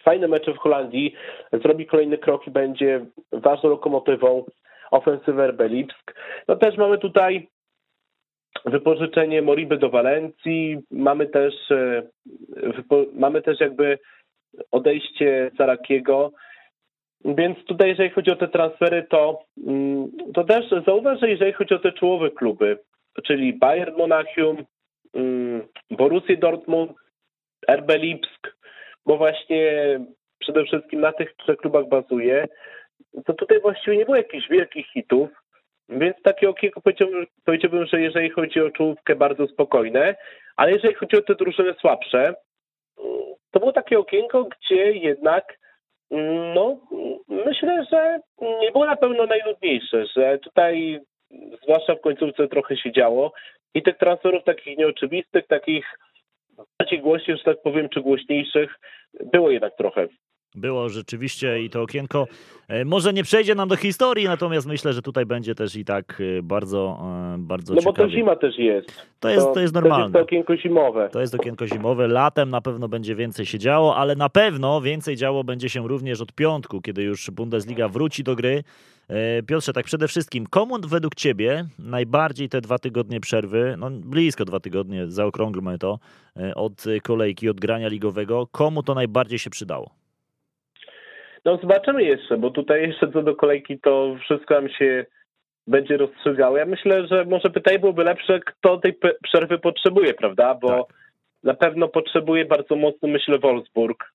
[0.03, 1.15] fajne mecze w Holandii,
[1.53, 4.45] zrobi kolejny krok i będzie ważną lokomotywą
[4.91, 6.13] ofensywę RB Lipsk.
[6.47, 7.47] No też mamy tutaj
[8.65, 12.03] wypożyczenie Moriby do Walencji, mamy też, e,
[13.13, 13.99] mamy też jakby
[14.71, 16.31] odejście Sarakiego,
[17.25, 21.73] więc tutaj jeżeli chodzi o te transfery, to, mm, to też zauważ, że jeżeli chodzi
[21.73, 22.77] o te czołowe kluby,
[23.23, 24.65] czyli Bayern Monachium,
[25.13, 26.91] mm, Borussia Dortmund,
[27.67, 28.55] RB Lipsk,
[29.05, 29.99] bo właśnie
[30.39, 32.47] przede wszystkim na tych trzech klubach bazuje,
[33.25, 35.29] to tutaj właściwie nie było jakichś wielkich hitów,
[35.89, 40.15] więc takie okienko powiedziałbym, powiedziałbym, że jeżeli chodzi o czołówkę, bardzo spokojne,
[40.55, 42.35] ale jeżeli chodzi o te drużyny słabsze,
[43.51, 45.57] to było takie okienko, gdzie jednak
[46.55, 46.77] no,
[47.27, 48.19] myślę, że
[48.61, 50.99] nie było na pewno najnudniejsze, że tutaj
[51.63, 53.33] zwłaszcza w końcówce trochę się działo
[53.73, 55.85] i tych transferów takich nieoczywistych, takich
[56.79, 58.79] bardziej głośnych, że tak powiem, czy głośniejszych
[59.33, 60.07] było jednak trochę.
[60.55, 62.27] Było rzeczywiście i to okienko
[62.67, 66.21] e, może nie przejdzie nam do historii, natomiast myślę, że tutaj będzie też i tak
[66.37, 66.97] e, bardzo,
[67.35, 67.97] e, bardzo No ciekawie.
[67.97, 69.07] bo to zima też jest.
[69.19, 69.97] To jest, to jest normalne.
[69.97, 71.09] To jest to okienko zimowe.
[71.09, 72.07] To jest okienko zimowe.
[72.07, 76.21] Latem na pewno będzie więcej się działo, ale na pewno więcej działo będzie się również
[76.21, 78.63] od piątku, kiedy już Bundesliga wróci do gry.
[79.47, 84.59] Piotrze, tak przede wszystkim, komu według Ciebie najbardziej te dwa tygodnie przerwy, no blisko dwa
[84.59, 85.99] tygodnie, zaokrąglmy to,
[86.55, 90.01] od kolejki, od grania ligowego, komu to najbardziej się przydało?
[91.45, 95.05] No zobaczymy jeszcze, bo tutaj jeszcze co do kolejki to wszystko nam się
[95.67, 96.57] będzie rozstrzygało.
[96.57, 100.55] Ja myślę, że może pytanie byłoby lepsze, kto tej przerwy potrzebuje, prawda?
[100.55, 100.95] Bo tak.
[101.43, 104.13] na pewno potrzebuje bardzo mocno, myślę, Wolfsburg,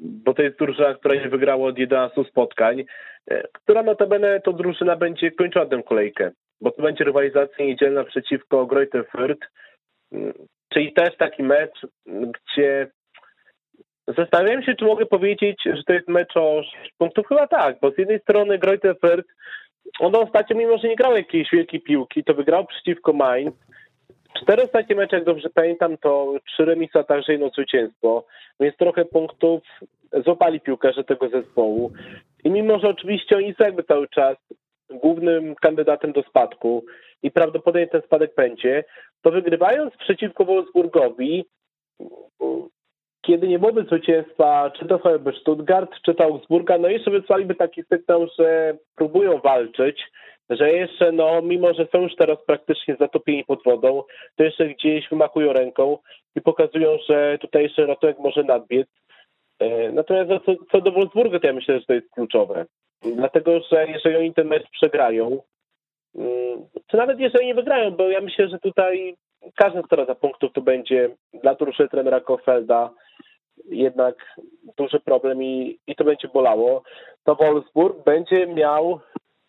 [0.00, 2.84] bo to jest drużyna, która nie wygrała od 11 spotkań,
[3.30, 8.66] e, która notabene to drużyna będzie kończyła tę kolejkę, bo to będzie rywalizacja niedzielna przeciwko
[8.66, 9.46] Greuther Fürth,
[10.12, 10.32] mm,
[10.72, 12.90] czyli też taki mecz, gdzie
[14.08, 17.26] Zastanawiam się, czy mogę powiedzieć, że to jest mecz o 6 punktów.
[17.26, 19.28] Chyba tak, bo z jednej strony Greuther Fürth,
[20.00, 23.54] on ostatnio, mimo że nie grał jakiejś wielkiej piłki, to wygrał przeciwko Mainz.
[24.42, 28.26] Cztery ostatnie mecze, jak dobrze pamiętam, to trzy remisy, a także jedno zwycięstwo,
[28.60, 29.62] więc trochę punktów
[30.24, 31.92] złapali piłkarze tego zespołu.
[32.44, 34.36] I mimo, że oczywiście oni są jakby cały czas
[34.90, 36.84] głównym kandydatem do spadku
[37.22, 38.84] i prawdopodobnie ten spadek będzie,
[39.22, 41.44] to wygrywając przeciwko Wolfsburgowi,
[43.26, 47.82] kiedy nie byłoby zwycięstwa czy to VfB Stuttgart, czy to Augsburga, no jeszcze wysłaliby taki
[47.82, 50.02] sygnał, że próbują walczyć,
[50.50, 54.02] że jeszcze, no mimo, że są już teraz praktycznie zatopieni pod wodą,
[54.36, 55.98] to jeszcze gdzieś wymachują ręką
[56.36, 58.88] i pokazują, że tutaj jeszcze ratunek może nadbiec.
[59.58, 62.66] E, natomiast no, co, co do Wolfsburga, to ja myślę, że to jest kluczowe.
[63.02, 65.42] Dlatego, że jeżeli oni ten mecz przegrają,
[66.14, 69.14] mm, czy nawet jeżeli nie wygrają, bo ja myślę, że tutaj
[69.56, 71.10] każda strata punktów to będzie
[71.42, 72.90] dla drużyny trenera Kofelda
[73.70, 74.36] jednak
[74.76, 76.82] duży problem i, i to będzie bolało,
[77.24, 79.00] to Wolfsburg będzie miał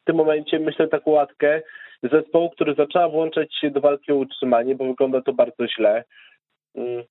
[0.01, 1.61] w tym momencie, myślę, taką łatkę
[2.03, 6.03] zespołu, który zaczęła włączać się do walki o utrzymanie, bo wygląda to bardzo źle.
[6.75, 7.03] Mm.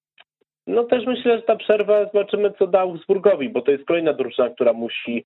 [0.66, 4.50] No też myślę, że ta przerwa zobaczymy, co da Augsburgowi, bo to jest kolejna drużyna,
[4.50, 5.24] która musi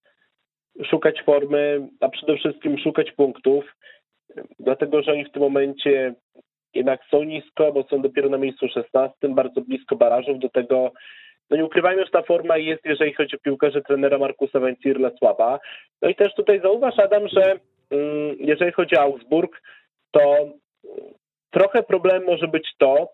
[0.85, 3.65] szukać formy, a przede wszystkim szukać punktów,
[4.61, 6.15] dlatego że oni w tym momencie
[6.75, 10.93] jednak są nisko, bo są dopiero na miejscu 16, bardzo blisko barażów, do tego
[11.51, 15.59] no nie ukrywajmy, że ta forma jest, jeżeli chodzi o piłkarzy trenera Markusa Węcirla słaba.
[16.03, 17.43] No i też tutaj zauważ, Adam, że
[17.91, 19.63] mm, jeżeli chodzi o Augsburg,
[20.11, 20.49] to
[21.51, 23.09] trochę problem może być to,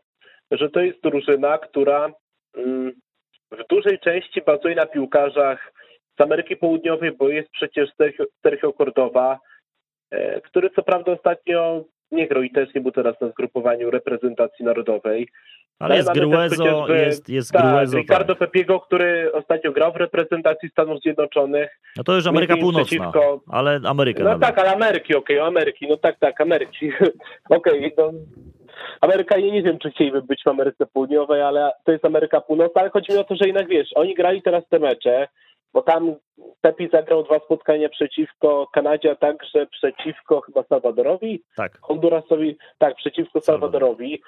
[0.51, 2.13] że to jest drużyna, która
[2.57, 2.93] mm,
[3.51, 5.73] w dużej części bazuje na piłkarzach
[6.19, 7.91] z Ameryki Południowej, bo jest przecież
[8.43, 9.39] Sergio Cordoba,
[10.11, 14.65] e, który co prawda ostatnio nie grał i też nie był teraz na zgrupowaniu reprezentacji
[14.65, 15.29] narodowej.
[15.79, 17.99] Ale jest Gruezo, jest, jest tak, Gruezo.
[17.99, 18.39] Ricardo tak.
[18.39, 21.81] Pepiego, który ostatnio grał w reprezentacji Stanów Zjednoczonych.
[21.97, 23.41] No to już Ameryka Północna, przeciwko...
[23.51, 24.23] ale Ameryka.
[24.23, 24.43] No nawet.
[24.43, 26.89] tak, ale Ameryki, okej, okay, Ameryki, no tak, tak, Ameryki.
[27.51, 28.13] okej, okay, no.
[29.01, 32.91] Amerykanie nie wiem, czy chcieliby być w Ameryce Południowej, ale to jest Ameryka Północna, ale
[32.91, 35.29] chodzi mi o to, że jednak wiesz, oni grali teraz te mecze,
[35.73, 36.15] bo tam
[36.61, 41.43] Pepi zagrał dwa spotkania przeciwko Kanadzie, a także przeciwko chyba Salwadorowi?
[41.57, 41.79] Tak.
[41.81, 44.23] Hondurasowi, tak, przeciwko Salwadorowi.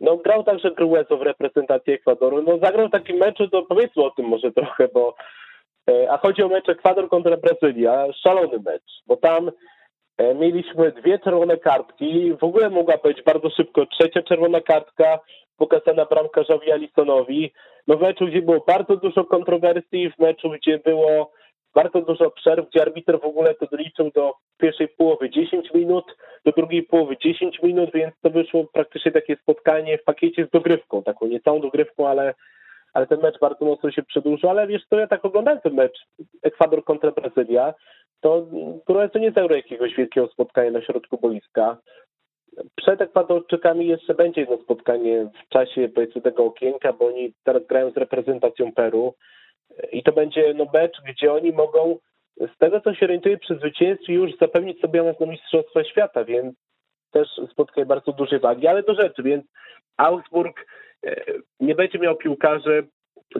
[0.00, 2.42] No grał także Gruezo w reprezentacji Ekwadoru.
[2.42, 5.14] No zagrał taki mecz, to powiedzmy o tym może trochę, bo
[5.90, 9.50] e, a chodzi o mecz Ekwador kontra Brazylia, szalony mecz, bo tam
[10.18, 15.18] e, mieliśmy dwie czerwone kartki, w ogóle mogła być bardzo szybko trzecia czerwona kartka
[15.56, 17.52] pokazana bramkarzowi Alisonowi.
[17.86, 21.32] No w meczu, gdzie było bardzo dużo kontrowersji, w meczu, gdzie było
[21.74, 26.04] bardzo dużo przerw, gdzie arbiter w ogóle to doliczył do pierwszej połowy 10 minut,
[26.44, 31.02] do drugiej połowy 10 minut, więc to wyszło praktycznie takie spotkanie w pakiecie z dogrywką,
[31.02, 32.34] taką nie całą dogrywką, ale,
[32.92, 36.06] ale ten mecz bardzo mocno się przedłużył, ale wiesz co, ja tak oglądałem ten mecz
[36.42, 37.74] Ekwador kontra Brazylia,
[38.20, 38.46] to
[39.12, 41.76] to nie zagrał jakiegoś wielkiego spotkania na środku boiska.
[42.76, 47.90] Przed Ekwadorczykami jeszcze będzie jedno spotkanie w czasie powiedzmy tego okienka, bo oni teraz grają
[47.90, 49.14] z reprezentacją Peru
[49.92, 51.98] i to będzie no mecz, gdzie oni mogą
[52.36, 56.54] z tego, co się orientuje przy zwycięstwie, już zapewnić sobie awans na Mistrzostwa Świata, więc
[57.10, 59.44] też spotkanie bardzo dużej wagi, ale do rzeczy, więc
[59.96, 60.66] Augsburg
[61.06, 61.16] e,
[61.60, 62.86] nie będzie miał piłkarzy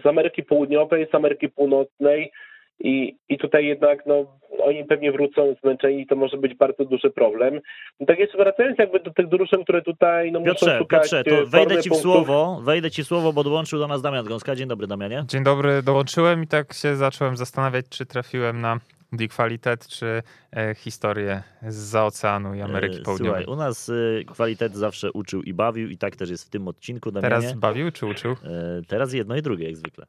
[0.02, 2.32] z Ameryki Południowej, z Ameryki Północnej,
[2.80, 4.26] i, I tutaj jednak no,
[4.62, 7.60] oni pewnie wrócą zmęczeni i to może być bardzo duży problem.
[8.00, 11.24] No tak jeszcze wracając jakby do tych drużyn, które tutaj no, Piotrze, muszą szukać Piotrze,
[11.24, 14.56] to wejdę ci w słowo, wejdę ci w słowo, bo dołączył do nas Damian Gąska.
[14.56, 15.24] Dzień dobry Damianie.
[15.28, 18.80] Dzień dobry, dołączyłem i tak się zacząłem zastanawiać, czy trafiłem na
[19.12, 20.22] Die Qualitet, czy
[20.56, 23.44] e, historię z oceanu i Ameryki e, Południowej.
[23.44, 26.68] Słuchaj, u nas e, Qualitet zawsze uczył i bawił i tak też jest w tym
[26.68, 27.10] odcinku.
[27.10, 27.34] Damianie.
[27.34, 28.32] Teraz bawił czy uczył?
[28.32, 30.06] E, teraz jedno i drugie, jak zwykle.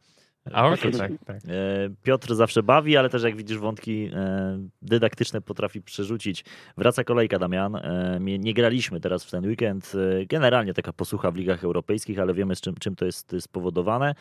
[0.54, 1.38] A okay, tak, tak.
[1.38, 6.46] E, Piotr zawsze bawi, ale też jak widzisz wątki e, dydaktyczne potrafi przerzucić.
[6.78, 7.76] Wraca kolejka Damian.
[7.76, 9.94] E, nie graliśmy teraz w ten weekend.
[10.30, 14.16] Generalnie taka posłucha w ligach europejskich, ale wiemy z czym, czym to jest spowodowane.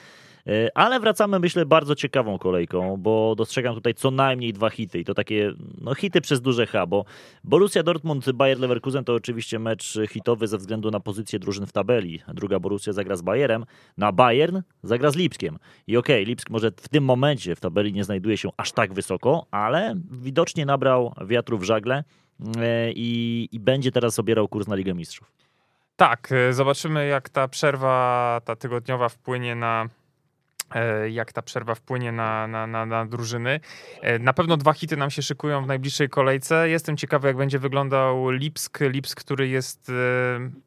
[0.75, 5.15] Ale wracamy, myślę, bardzo ciekawą kolejką, bo dostrzegam tutaj co najmniej dwa hity i to
[5.15, 7.05] takie no, hity przez duże H, bo
[7.45, 12.21] Borussia Dortmund, Bayer Leverkusen to oczywiście mecz hitowy ze względu na pozycję drużyn w tabeli.
[12.35, 13.65] Druga Borussia zagra z Bayerem,
[13.97, 15.59] na Bayern zagra z Lipskiem.
[15.87, 18.93] I okej, okay, Lipsk może w tym momencie w tabeli nie znajduje się aż tak
[18.93, 22.05] wysoko, ale widocznie nabrał wiatru w żagle
[22.59, 25.33] e, i, i będzie teraz obierał kurs na Ligę Mistrzów.
[25.97, 29.89] Tak, e, zobaczymy jak ta przerwa, ta tygodniowa wpłynie na
[31.11, 33.61] jak ta przerwa wpłynie na, na, na, na, drużyny.
[34.03, 36.69] E, na pewno dwa hity nam się szykują w najbliższej kolejce.
[36.69, 38.79] Jestem ciekawy, jak będzie wyglądał Lipsk.
[38.81, 39.93] Lipsk, który jest e,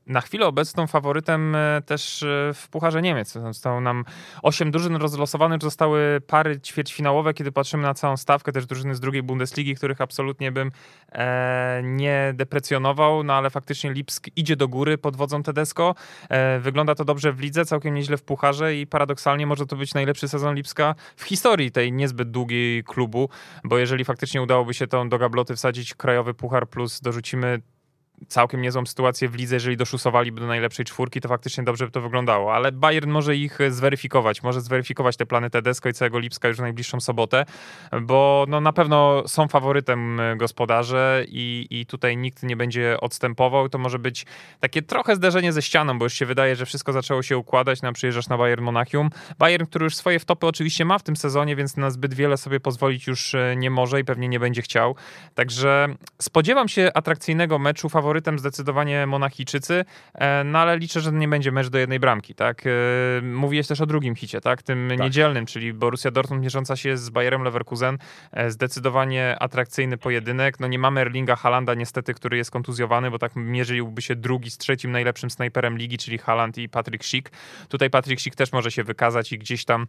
[0.08, 3.32] na chwilę obecną faworytem też w Pucharze Niemiec.
[3.32, 4.06] Zostało nam
[4.42, 9.24] osiem drużyn rozlosowanych, zostały pary ćwierćfinałowe, kiedy patrzymy na całą stawkę, też drużyny z drugiej
[9.24, 10.72] Bundesligi, których absolutnie bym
[11.84, 15.96] nie deprecjonował, no ale faktycznie Lipsk idzie do góry pod wodzą Tedesco.
[16.60, 20.28] Wygląda to dobrze w lidze, całkiem nieźle w Pucharze i paradoksalnie może to być najlepszy
[20.28, 23.30] sezon Lipska w historii tej niezbyt długiej klubu,
[23.64, 27.62] bo jeżeli faktycznie udałoby się tą do gabloty wsadzić krajowy puchar plus dorzucimy
[28.28, 32.02] całkiem niezłą sytuację w lidze, jeżeli doszusowaliby do najlepszej czwórki, to faktycznie dobrze by to
[32.02, 36.58] wyglądało, ale Bayern może ich zweryfikować, może zweryfikować te plany Tedesco i całego Lipska już
[36.58, 37.46] w najbliższą sobotę,
[38.02, 43.78] bo no, na pewno są faworytem gospodarze i, i tutaj nikt nie będzie odstępował, to
[43.78, 44.26] może być
[44.60, 47.94] takie trochę zderzenie ze ścianą, bo już się wydaje, że wszystko zaczęło się układać, na
[47.94, 49.10] przyjeżdżasz na Bayern Monachium.
[49.40, 52.60] Bayern, który już swoje wtopy oczywiście ma w tym sezonie, więc na zbyt wiele sobie
[52.60, 54.96] pozwolić już e, nie może i pewnie nie będzie chciał,
[55.36, 61.28] także spodziewam się atrakcyjnego meczu faworytem faworytem zdecydowanie Monachijczycy, e, no ale liczę, że nie
[61.28, 62.64] będzie mecz do jednej bramki, tak?
[62.68, 62.70] E,
[63.22, 64.64] mówiłeś też o drugim hicie, tak?
[64.64, 65.00] Tym Tak.
[65.00, 67.98] niedzielnym, czyli Borussia Dortmund mierząca się z Bayerem Leverkusen.
[68.32, 70.60] E, Zdecydowanie atrakcyjny pojedynek.
[70.60, 74.58] No nie mamy Erlinga Halanda niestety, który jest kontuzjowany, bo tak mierzyłby się drugi z
[74.58, 77.32] trzecim najlepszym snajperem ligi, czyli Haland i Patrick Schick.
[77.70, 79.88] Tutaj Patrick Schick też może się wykazać i gdzieś tam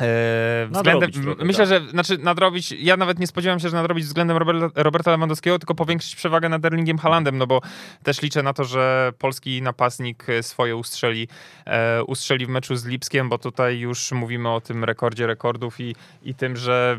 [0.00, 1.82] E, względem, Nadrobić myślę, tak.
[1.82, 5.74] że znaczy nadrobić, ja nawet nie spodziewałem się, że nadrobić względem Roberta, Roberta Lewandowskiego, tylko
[5.74, 7.60] powiększyć przewagę nad Erlingiem Halandem, no bo
[8.02, 11.28] też liczę na to, że polski napastnik swoje ustrzeli,
[11.66, 15.94] e, ustrzeli w meczu z Lipskiem, bo tutaj już mówimy o tym rekordzie rekordów i,
[16.22, 16.98] i tym, że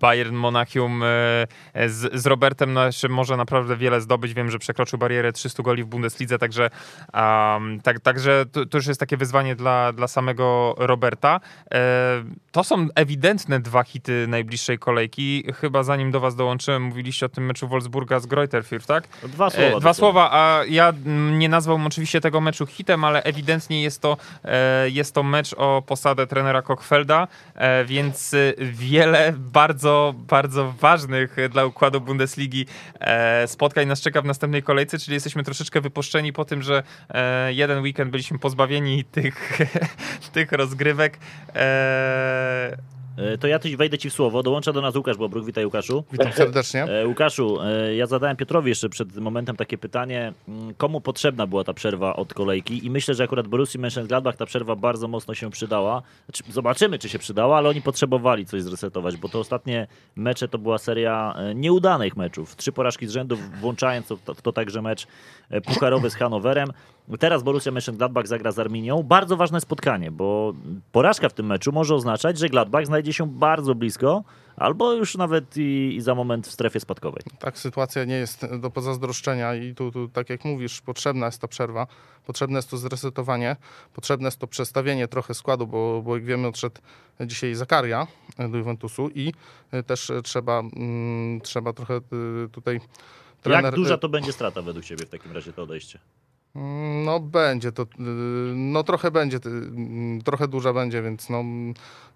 [0.00, 4.34] Bayern Monachium e, z, z Robertem no, może naprawdę wiele zdobyć.
[4.34, 6.70] Wiem, że przekroczył barierę 300 goli w Bundeslidze, także,
[7.14, 11.40] um, tak, także to, to już jest takie wyzwanie dla, dla samego Roberta.
[11.74, 12.13] E,
[12.52, 15.44] to są ewidentne dwa hity najbliższej kolejki.
[15.54, 19.08] Chyba zanim do was dołączyłem, mówiliście o tym meczu Wolfsburga z Greuterfurt, tak?
[19.22, 19.76] Dwa słowa.
[19.76, 24.02] E, dwa słowa, a ja mm, nie nazwałbym oczywiście tego meczu hitem, ale ewidentnie jest
[24.02, 31.36] to, e, jest to mecz o posadę trenera Kochfelda, e, więc wiele bardzo, bardzo ważnych
[31.50, 32.66] dla układu Bundesligi
[33.46, 36.82] spotkań nas czeka w następnej kolejce, czyli jesteśmy troszeczkę wypuszczeni po tym, że
[37.48, 39.58] jeden weekend byliśmy pozbawieni tych,
[40.32, 41.18] tych rozgrywek.
[43.18, 44.42] E, To ja też wejdę ci w słowo.
[44.42, 45.46] Dołącza do nas Łukasz Bobruk.
[45.46, 46.04] Witaj Łukaszu.
[46.12, 46.84] Witam serdecznie.
[46.84, 51.64] E, Łukaszu, e, ja zadałem Piotrowi jeszcze przed momentem takie pytanie, mm, komu potrzebna była
[51.64, 55.50] ta przerwa od kolejki i myślę, że akurat Borussii Mönchengladbach ta przerwa bardzo mocno się
[55.50, 56.02] przydała.
[56.26, 59.86] Znaczy, zobaczymy, czy się przydała, ale oni potrzebowali coś zresetować, bo to ostatnie
[60.16, 62.56] mecze to była seria nieudanych meczów.
[62.56, 65.06] Trzy porażki z rzędu, włączając w to, w to także mecz
[65.64, 66.68] pucharowy z Hanowerem.
[67.18, 69.02] Teraz Borussia Mönchengladbach zagra z Arminią.
[69.02, 70.52] Bardzo ważne spotkanie, bo
[70.92, 74.24] porażka w tym meczu może oznaczać, że Gladbach znajdzie się bardzo blisko,
[74.56, 77.22] albo już nawet i, i za moment w strefie spadkowej.
[77.38, 81.48] Tak, sytuacja nie jest do pozazdroszczenia i tu, tu, tak jak mówisz, potrzebna jest ta
[81.48, 81.86] przerwa,
[82.26, 83.56] potrzebne jest to zresetowanie,
[83.94, 86.80] potrzebne jest to przestawienie trochę składu, bo, bo jak wiemy odszedł
[87.20, 88.06] dzisiaj Zakaria
[88.50, 89.32] do Juventusu i
[89.74, 92.80] y, też y, trzeba, mm, trzeba trochę y, tutaj
[93.42, 93.64] trener...
[93.64, 95.98] Jak duża to będzie strata według Ciebie w takim razie to odejście?
[97.04, 97.86] No będzie to, y,
[98.54, 101.44] no trochę będzie, y, trochę duża będzie, więc no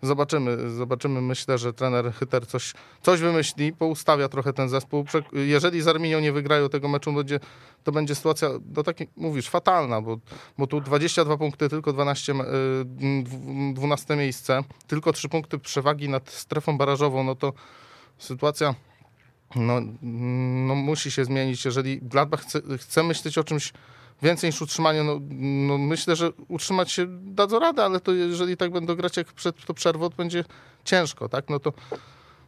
[0.03, 1.23] zobaczymy, zobaczymy.
[1.23, 5.05] Myślę, że trener Hyter coś, coś wymyśli, poustawia trochę ten zespół.
[5.33, 7.41] Jeżeli z Arminią nie wygrają tego meczu, będzie,
[7.85, 10.19] to będzie sytuacja, no tak jak mówisz, fatalna, bo,
[10.59, 16.09] bo tu 22 punkty, tylko 12, me- y, dw- 12 miejsce, tylko 3 punkty przewagi
[16.09, 17.53] nad strefą barażową, no to
[18.19, 18.75] sytuacja
[19.57, 19.81] no,
[20.67, 21.65] no musi się zmienić.
[21.65, 23.73] Jeżeli Gladbach chce, chce myśleć o czymś
[24.23, 25.21] więcej niż utrzymanie, no,
[25.69, 29.65] no myślę, że utrzymać się dadzą radę, ale to jeżeli tak będą grać jak przed
[29.65, 30.45] to przerwą, to będzie
[30.85, 31.51] ciężko, tak?
[31.51, 31.73] No to,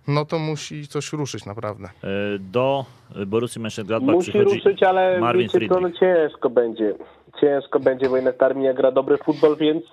[0.09, 1.85] no to musi coś ruszyć naprawdę.
[1.85, 2.85] E, Do
[3.27, 4.57] Borussii Mönchengladbach Musi przychodzi...
[4.57, 6.95] ruszyć, ale Marvin wiecie co, no ciężko będzie.
[7.41, 9.85] Ciężko będzie, bo jednak Arminia gra dobry futbol, więc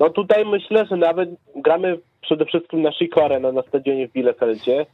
[0.00, 2.90] no tutaj myślę, że nawet gramy przede wszystkim na
[3.24, 4.86] Arena na stadionie w Bielefeldzie.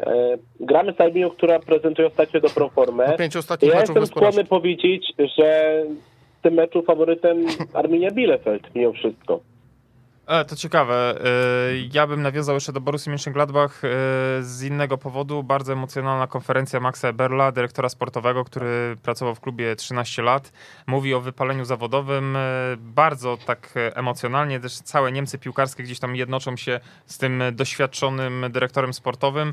[0.00, 3.06] E, gramy z Arminią, która prezentuje ostatnio dobrą formę.
[3.06, 5.82] Po pięciu ostatnich Ja jestem skłonny powiedzieć, że
[6.38, 9.40] w tym meczu faworytem Arminia Bielefeld mimo wszystko.
[10.26, 11.20] E, to ciekawe.
[11.20, 13.88] E, Ja bym nawiązał jeszcze do Borussii Mönchengladbach e,
[14.42, 15.42] z innego powodu.
[15.42, 20.52] Bardzo emocjonalna konferencja Maxa Eberla, dyrektora sportowego, który pracował w klubie 13 lat.
[20.86, 22.40] Mówi o wypaleniu zawodowym e,
[22.78, 24.60] bardzo tak e, emocjonalnie.
[24.60, 29.52] Też całe Niemcy piłkarskie gdzieś tam jednoczą się z tym doświadczonym dyrektorem sportowym.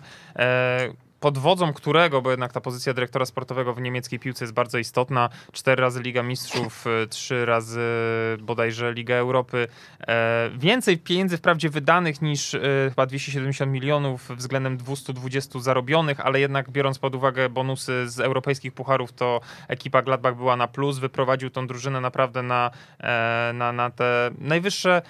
[1.24, 5.30] Pod wodzą którego, bo jednak ta pozycja dyrektora sportowego w niemieckiej piłce jest bardzo istotna.
[5.52, 7.82] Cztery razy Liga Mistrzów, e, trzy razy
[8.40, 9.68] bodajże Liga Europy.
[10.08, 12.60] E, Więcej pieniędzy wprawdzie wydanych niż e,
[12.90, 19.14] chyba 270 milionów względem 220 zarobionych, ale jednak biorąc pod uwagę bonusy z europejskich pucharów,
[19.14, 21.00] to ekipa Gladbach była na plus.
[21.00, 22.72] Wyprowadził tą drużynę naprawdę na,
[23.54, 25.02] na, na te najwyższe,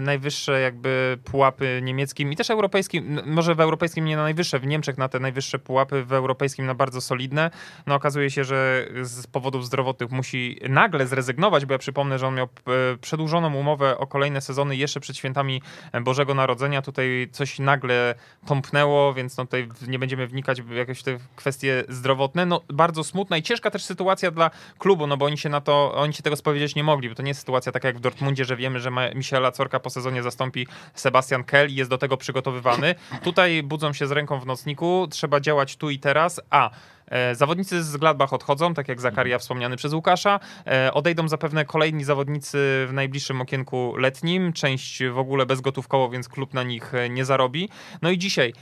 [0.00, 4.98] najwyższe jakby pułapy niemieckim i też europejskim, może w europejskim nie na najwyższe, w Niemczech
[4.98, 7.50] na te najwyższe pułapy, w europejskim na bardzo solidne.
[7.86, 12.34] No okazuje się, że z powodów zdrowotnych musi nagle zrezygnować, bo ja przypomnę, że on
[12.34, 15.62] miał e, przedłużoną umowę o kolejne sezony jeszcze przed świętami
[16.00, 16.82] Bożego Narodzenia.
[16.82, 18.14] Tutaj coś nagle
[18.46, 22.46] tąpnęło, więc no tutaj nie będziemy wnikać w jakieś te kwestie zdrowotne.
[22.46, 25.94] No bardzo smutna i ciężka też sytuacja dla klubu, no bo oni się na to,
[25.94, 28.44] oni się tego spowiedzieć nie mogli, bo to nie jest sytuacja taka jak w Dortmundzie,
[28.44, 32.94] że wiemy, że Michela Corka po sezonie zastąpi Sebastian Kell i jest do tego przygotowywany.
[33.22, 36.70] Tutaj budzą się z ręką w nocniku, trzeba trzeba działać tu i teraz, a
[37.10, 39.40] E, zawodnicy z Gladbach odchodzą, tak jak Zakaria mhm.
[39.40, 40.40] wspomniany przez Łukasza.
[40.66, 44.52] E, odejdą zapewne kolejni zawodnicy w najbliższym okienku letnim.
[44.52, 47.68] Część w ogóle bezgotówkowo, więc klub na nich e, nie zarobi.
[48.02, 48.52] No i dzisiaj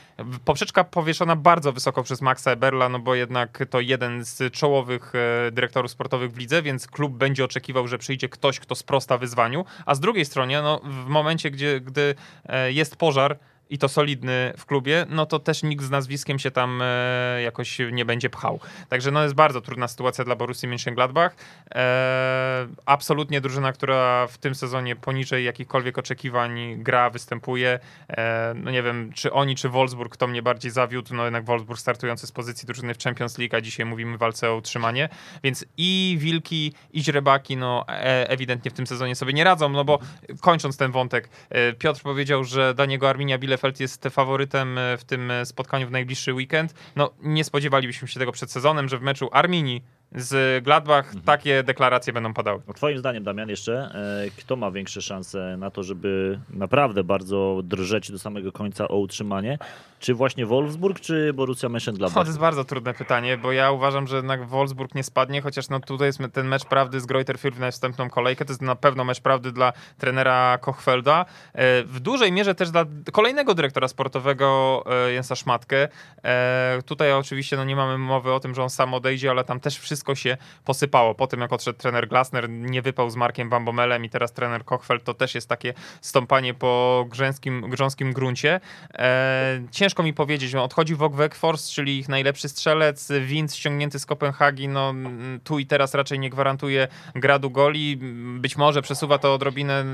[0.45, 5.13] poprzeczka powieszona bardzo wysoko przez Maxa Eberla, no bo jednak to jeden z czołowych
[5.53, 9.65] dyrektorów sportowych w lidze, więc klub będzie oczekiwał, że przyjdzie ktoś, kto sprosta wyzwaniu.
[9.87, 12.15] A z drugiej strony, no, w momencie, gdzie, gdy
[12.69, 13.39] jest pożar,
[13.71, 17.79] i to solidny w klubie, no to też nikt z nazwiskiem się tam e, jakoś
[17.93, 18.61] nie będzie pchał.
[18.89, 21.31] Także no jest bardzo trudna sytuacja dla Borussii Mönchengladbach.
[21.75, 27.79] E, absolutnie drużyna, która w tym sezonie poniżej jakichkolwiek oczekiwań gra, występuje.
[28.09, 31.81] E, no nie wiem, czy oni, czy Wolfsburg, kto mnie bardziej zawiódł, no jednak Wolfsburg
[31.81, 35.09] startujący z pozycji drużyny w Champions League, a dzisiaj mówimy walce o utrzymanie,
[35.43, 39.85] więc i Wilki, i Źrebaki, no e, ewidentnie w tym sezonie sobie nie radzą, no
[39.85, 39.99] bo
[40.41, 44.97] kończąc ten wątek, e, Piotr powiedział, że dla niego Arminia Bile Bielefeld jest faworytem e,
[44.97, 46.75] w tym e, spotkaniu w najbliższy weekend.
[46.97, 49.83] No nie spodziewalibyśmy się tego przed sezonem, że w meczu Arminii
[50.13, 51.25] z Gladbach mhm.
[51.25, 52.63] takie deklaracje będą padały.
[52.69, 53.91] No, twoim zdaniem, Damian, jeszcze
[54.27, 58.99] e, kto ma większe szanse na to, żeby naprawdę bardzo drżeć do samego końca o
[58.99, 59.59] utrzymanie?
[60.01, 62.15] Czy właśnie Wolfsburg, czy Borussia Mönchengladbach?
[62.15, 65.81] To jest bardzo trudne pytanie, bo ja uważam, że jednak Wolfsburg nie spadnie, chociaż no
[65.81, 68.45] tutaj jest ten mecz prawdy z Greuther Fürth na wstępną kolejkę.
[68.45, 71.25] To jest na pewno mecz prawdy dla trenera Kochfelda.
[71.53, 75.89] E, w dużej mierze też dla kolejnego dyrektora sportowego e, Jensa Szmatkę.
[76.87, 79.79] Tutaj oczywiście no nie mamy mowy o tym, że on sam odejdzie, ale tam też
[79.79, 81.15] wszystko wszystko się posypało.
[81.15, 85.05] Po tym, jak odszedł trener Glasner, nie wypał z Markiem Bambomelem i teraz trener Kochfeld,
[85.05, 88.61] to też jest takie stąpanie po grząskim, grząskim gruncie.
[88.95, 94.07] E, ciężko mi powiedzieć, on odchodzi Wok Weghorst, czyli ich najlepszy strzelec, Winc ściągnięty z
[94.07, 94.95] Kopenhagi, no
[95.45, 97.97] tu i teraz raczej nie gwarantuje gradu goli.
[98.39, 99.85] Być może przesuwa to odrobinę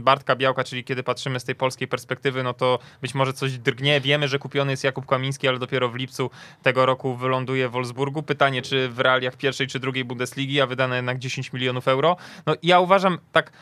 [0.00, 4.00] Bartka Białka, czyli kiedy patrzymy z tej polskiej perspektywy, no to być może coś drgnie.
[4.00, 6.30] Wiemy, że kupiony jest Jakub Kamiński, ale dopiero w lipcu
[6.62, 8.22] tego roku wyląduje w Wolfsburgu.
[8.22, 12.16] Pytanie, czy w realiach pierwszej czy drugiej Bundesligi, a wydane jednak 10 milionów euro.
[12.46, 13.52] No ja uważam, tak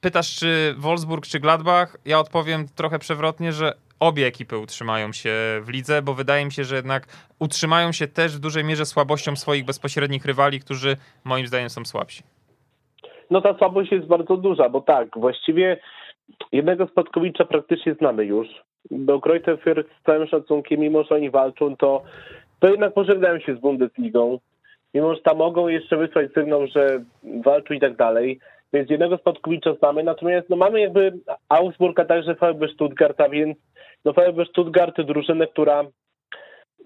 [0.00, 5.30] pytasz, czy Wolfsburg, czy Gladbach, ja odpowiem trochę przewrotnie, że obie ekipy utrzymają się
[5.62, 7.06] w lidze, bo wydaje mi się, że jednak
[7.38, 12.22] utrzymają się też w dużej mierze słabością swoich bezpośrednich rywali, którzy moim zdaniem są słabsi.
[13.30, 15.80] No ta słabość jest bardzo duża, bo tak, właściwie
[16.52, 18.48] jednego Spadkowicza praktycznie znamy już,
[18.90, 22.02] bo Greuther z całym szacunkiem, mimo że oni walczą, to,
[22.60, 24.38] to jednak pożegnają się z Bundesligą
[24.94, 27.04] mimo że tam mogą jeszcze wysłać sygnał, że
[27.44, 28.38] walczą i tak dalej.
[28.72, 31.12] Więc jednego Spadkowicza znamy, natomiast no mamy jakby
[31.48, 33.58] Augsburg, a także VfB Stuttgart, a więc
[34.04, 35.84] no VfB Stuttgart drużynę, która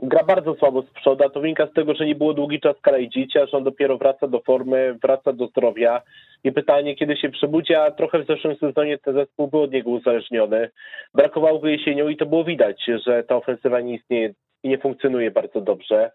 [0.03, 3.47] gra bardzo słabo z przodu, to wynika z tego, że nie było długi czas Karajdzicia,
[3.47, 6.03] że on dopiero wraca do formy, wraca do zdrowia.
[6.45, 9.91] I pytanie, kiedy się przebudzi, a trochę w zeszłym sezonie ten zespół był od niego
[9.91, 10.71] uzależniony.
[11.15, 15.31] Brakowało go jesienią i to było widać, że ta ofensywa nie istnieje i nie funkcjonuje
[15.31, 16.11] bardzo dobrze.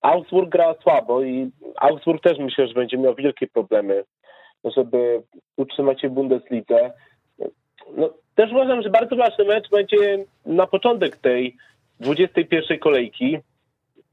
[0.00, 4.04] Augsburg gra słabo i Augsburg też myślę, że będzie miał wielkie problemy,
[4.64, 5.22] żeby
[5.56, 6.92] utrzymać się w Bundeslidze.
[7.96, 11.56] No, też uważam, że bardzo ważny mecz będzie na początek tej
[12.00, 13.38] 21 kolejki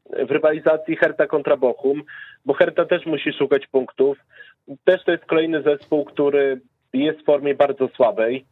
[0.09, 2.03] w rywalizacji Herta kontra Bochum,
[2.45, 4.17] bo Herta też musi szukać punktów.
[4.83, 6.61] Też to jest kolejny zespół, który
[6.93, 8.45] jest w formie bardzo słabej.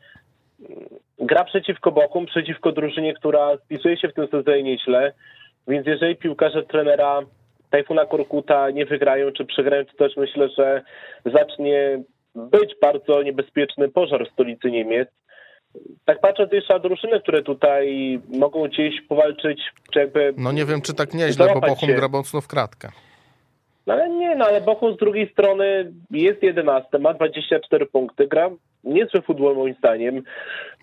[1.19, 5.13] Gra przeciwko Bochum, przeciwko drużynie, która spisuje się w tym sezonie nieźle.
[5.67, 7.21] Więc jeżeli piłkarze trenera
[7.69, 10.81] Tajfuna Korkuta nie wygrają czy przegrają, to też myślę, że
[11.25, 12.03] zacznie
[12.35, 15.09] być bardzo niebezpieczny pożar w stolicy Niemiec.
[16.05, 19.61] Tak patrząc jeszcze na drużyny, które tutaj mogą gdzieś powalczyć,
[19.93, 20.33] czy jakby...
[20.37, 22.89] No nie wiem, czy tak nieźle, bo Bochum gra mocno w kratkę.
[23.87, 28.49] No ale nie, no ale Bochum z drugiej strony jest 11, ma 24 punkty, gra
[28.83, 30.23] niezły futbol moim zdaniem.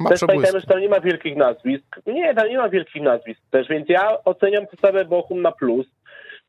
[0.00, 2.00] Ma też pamiętajmy, że tam nie ma wielkich nazwisk.
[2.06, 5.86] Nie, tam nie ma wielkich nazwisk też, więc ja oceniam postawę Bochum na plus.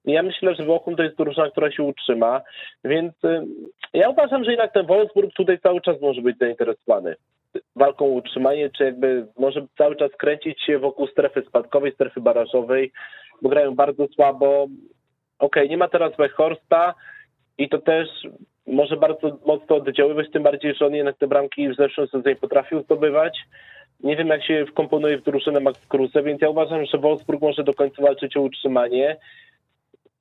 [0.05, 2.41] Ja myślę, że Bochum to jest drużyna, która się utrzyma,
[2.83, 3.41] więc y,
[3.93, 7.15] ja uważam, że jednak ten Wolfsburg tutaj cały czas może być zainteresowany
[7.75, 12.91] walką o utrzymanie, czy jakby może cały czas kręcić się wokół strefy spadkowej, strefy barażowej,
[13.41, 14.67] bo grają bardzo słabo.
[15.39, 16.93] Okej, okay, nie ma teraz Wechhorsta
[17.57, 18.07] i to też
[18.67, 22.81] może bardzo mocno oddziaływać, tym bardziej, że on jednak te bramki w zeszłym sezonie potrafił
[22.81, 23.37] zdobywać.
[23.99, 27.63] Nie wiem, jak się wkomponuje w drużynę Max Kruse, więc ja uważam, że Wolfsburg może
[27.63, 29.17] do końca walczyć o utrzymanie.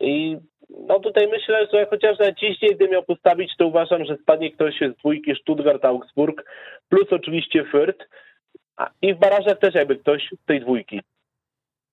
[0.01, 0.37] I
[0.89, 4.81] no tutaj myślę, że chociaż na ciśnienie, gdy miał postawić, to uważam, że spadnie ktoś
[4.81, 6.45] z dwójki Stuttgart-Augsburg,
[6.89, 8.05] plus oczywiście Fürth.
[9.03, 11.01] I w barażach też jakby ktoś z tej dwójki.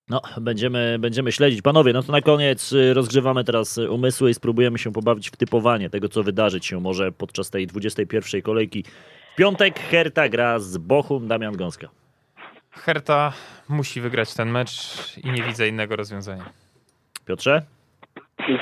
[0.10, 1.62] No, będziemy, będziemy śledzić.
[1.62, 5.90] Panowie, no to na koniec y, rozgrzewamy teraz umysły i spróbujemy się pobawić w typowanie
[5.90, 8.84] tego, co wydarzyć się może podczas tej 21 kolejki.
[9.34, 11.88] W piątek Herta gra z Bochum, Damian Gąska.
[12.72, 13.34] Herta
[13.70, 14.72] musi wygrać ten mecz
[15.24, 16.50] i nie widzę innego rozwiązania.
[17.26, 17.62] Piotrze?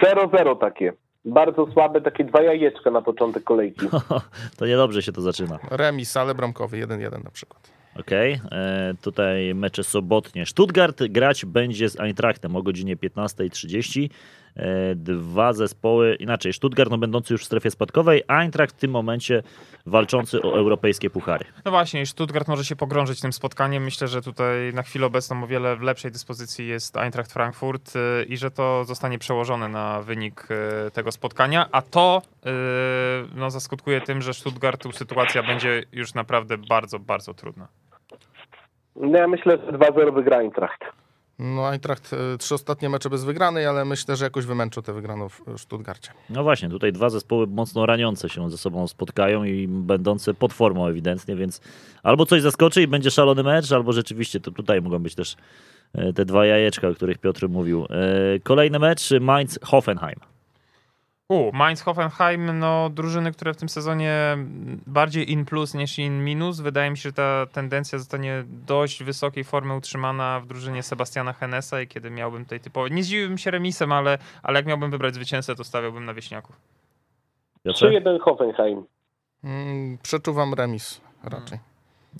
[0.04, 0.93] 0-0 takie.
[1.26, 3.88] Bardzo słabe, takie dwa jajeczka na początek kolejki.
[4.58, 5.60] to niedobrze się to zaczyna.
[5.72, 7.76] Remis, ale bramkowy 1-1 na przykład.
[8.00, 10.45] Okej, e, tutaj mecze sobotnie.
[10.45, 14.10] Stuttgart grać będzie z Eintrachtem o godzinie 15.30.
[14.56, 19.43] E, dwa zespoły, inaczej, Stuttgart no, będący już w strefie spadkowej, Eintracht w tym momencie
[19.86, 21.45] walczący o europejskie puchary.
[21.66, 23.84] No właśnie, Stuttgart może się pogrążyć tym spotkaniem.
[23.84, 28.26] Myślę, że tutaj na chwilę obecną o wiele w lepszej dyspozycji jest Eintracht Frankfurt y,
[28.26, 30.48] i że to zostanie przełożone na wynik
[30.93, 32.22] tego spotkania, a to
[33.36, 37.68] no, zaskutkuje tym, że Stuttgartu sytuacja będzie już naprawdę bardzo, bardzo trudna.
[39.02, 40.80] No ja myślę, że 2-0 wygra Eintracht.
[41.39, 45.30] No Eintracht e, trzy ostatnie mecze bez wygranej, ale myślę, że jakoś wymęczą tę wygraną
[45.30, 46.12] w Stuttgarcie.
[46.30, 50.88] No właśnie, tutaj dwa zespoły mocno raniące się ze sobą spotkają i będące pod formą
[50.88, 51.62] ewidentnie, więc
[52.04, 55.36] albo coś zaskoczy i będzie szalony mecz, albo rzeczywiście to tutaj mogą być też
[55.93, 57.86] e, te dwa jajeczka, o których Piotr mówił.
[57.89, 60.20] E, Kolejny mecz Mainz-Hoffenheim.
[61.30, 64.38] U, Mainz Hoffenheim, no drużyny, które w tym sezonie
[64.88, 66.59] bardziej in plus niż in minus.
[66.59, 71.82] Wydaje mi się, że ta tendencja zostanie dość wysokiej formy utrzymana w drużynie Sebastiana Henesa
[71.82, 72.88] i kiedy miałbym tutaj typowo...
[72.88, 76.55] Nie zdziwiłbym się remisem, ale, ale jak miałbym wybrać zwycięzcę, to stawiałbym na Wieśniaków.
[77.63, 77.89] Piotrze?
[77.89, 78.84] 3-1 Hoffenheim.
[79.43, 81.59] Mm, przeczuwam remis raczej.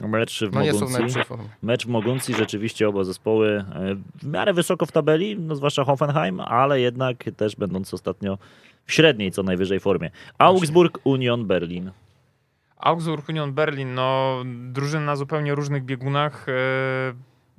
[0.08, 1.22] Mecz w No nie są w Moguncji.
[1.62, 6.40] Mecz w Moguncji rzeczywiście oba zespoły e, w miarę wysoko w tabeli, no zwłaszcza Hoffenheim,
[6.40, 8.38] ale jednak też będąc ostatnio
[8.88, 10.12] w średniej co najwyżej formie.
[10.38, 11.92] Augsburg, Union Berlin.
[12.78, 16.46] Augsburg, Union Berlin, no drużyny na zupełnie różnych biegunach.
[16.50, 16.54] e,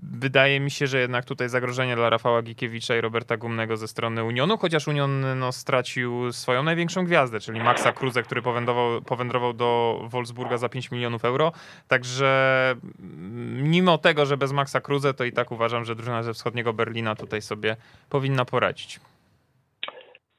[0.03, 4.25] Wydaje mi się, że jednak tutaj zagrożenie dla Rafała Gikiewicza i Roberta Gumnego ze strony
[4.25, 10.01] Unionu, chociaż Union no, stracił swoją największą gwiazdę, czyli Maxa Kruzę, który powędrował, powędrował do
[10.09, 11.53] Wolfsburga za 5 milionów euro.
[11.89, 16.35] Także mm, mimo tego, że bez Maxa Kruzę, to i tak uważam, że drużyna ze
[16.35, 17.77] wschodniego Berlina tutaj sobie
[18.11, 19.01] powinna poradzić.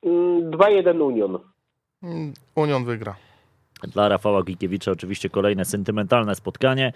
[0.04, 1.40] Mm, 2-1 Union.
[2.56, 3.16] Union wygra.
[3.84, 6.94] Dla Rafała Gikiewicza oczywiście kolejne sentymentalne spotkanie.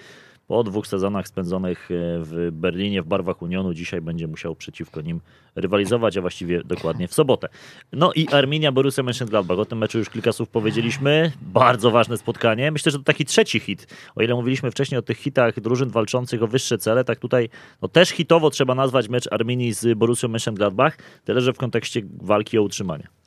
[0.47, 5.21] Po dwóch sezonach spędzonych e, w Berlinie w barwach Unionu dzisiaj będzie musiał przeciwko nim
[5.55, 7.49] rywalizować, a właściwie dokładnie w sobotę.
[7.93, 9.59] No i Arminia Borussia Mönchengladbach.
[9.59, 11.31] O tym meczu już kilka słów powiedzieliśmy.
[11.41, 12.71] Bardzo ważne spotkanie.
[12.71, 13.87] Myślę, że to taki trzeci hit.
[14.15, 17.49] O ile mówiliśmy wcześniej o tych hitach drużyn walczących o wyższe cele, tak tutaj
[17.81, 20.91] no, też hitowo trzeba nazwać mecz Arminii z Borussią Mönchengladbach,
[21.25, 23.22] tyle że w kontekście walki o utrzymanie.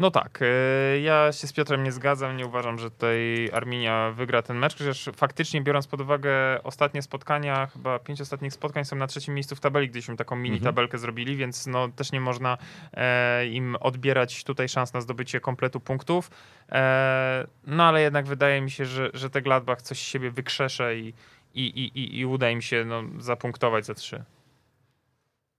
[0.00, 4.42] No tak, e, ja się z Piotrem nie zgadzam, nie uważam, że tutaj Arminia wygra
[4.42, 9.06] ten mecz, chociaż faktycznie biorąc pod uwagę ostatnie spotkania, chyba pięć ostatnich spotkań są na
[9.06, 10.74] trzecim miejscu w tabeli, gdyśmy taką mini Mhm.
[10.74, 12.58] tabelkę zrobili, więc no też nie można
[12.94, 16.30] e, im odbierać tutaj szans na zdobycie kompletu punktów.
[16.72, 20.96] E, no ale jednak wydaje mi się, że, że te Gladbach coś z siebie wykrzesze
[20.96, 21.14] i,
[21.54, 24.24] i, i, i, i uda im się no, zapunktować za trzy.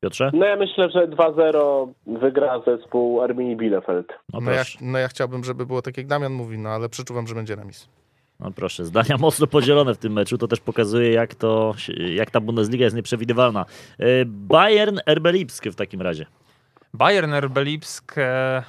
[0.02, 0.32] Piotrze?
[0.34, 4.08] No ja myślę, że 2-0 wygra zespół Arminii Bielefeld.
[4.34, 7.28] No No ja, no ja chciałbym, żeby było tak jak Damian mówi, no ale przeczuwam,
[7.28, 7.90] że będzie remis.
[8.40, 10.38] No proszę, zdania mocno podzielone w tym meczu.
[10.38, 11.74] To też pokazuje, jak, to,
[12.16, 13.66] jak ta Bundesliga jest nieprzewidywalna.
[14.00, 16.26] E, Bayern RB Lipsk w takim razie.
[16.94, 18.64] Bayern RB Lipsk e,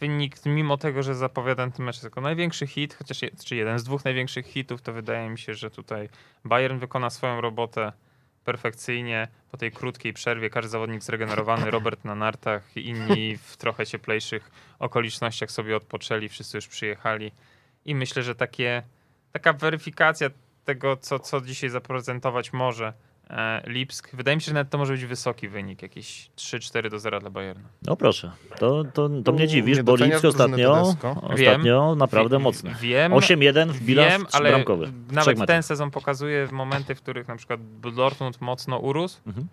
[0.00, 4.04] wynik, mimo tego, że zapowiadam ten mecz jako największy hit, chociaż czy jeden z dwóch
[4.04, 6.08] największych hitów, to wydaje mi się, że tutaj
[6.44, 7.92] Bayern wykona swoją robotę
[8.44, 9.28] perfekcyjnie.
[9.50, 15.50] Po tej krótkiej przerwie każdy zawodnik zregenerowany, Robert na nartach, inni w trochę cieplejszych okolicznościach
[15.50, 17.32] sobie odpoczęli, wszyscy już przyjechali.
[17.84, 18.82] I myślę, że takie,
[19.32, 20.30] taka weryfikacja
[20.64, 22.92] tego, co, co dzisiaj zaprezentować może
[23.66, 24.10] Lipsk.
[24.16, 27.30] Wydaje mi się, że nawet to może być wysoki wynik, jakieś 3-4 do 0 dla
[27.30, 27.64] Bayernu.
[27.86, 30.72] No proszę, to, to, to mnie dziwisz, Nie bo Lipsk ostatnio,
[31.22, 32.74] ostatnio naprawdę Wie- mocny.
[32.80, 34.92] Wiem, 8-1 w bilans wiem, ale bramkowy.
[35.12, 37.60] nawet ten sezon pokazuje w momenty, w których na przykład
[37.94, 39.46] Dortmund mocno urósł, Mhm.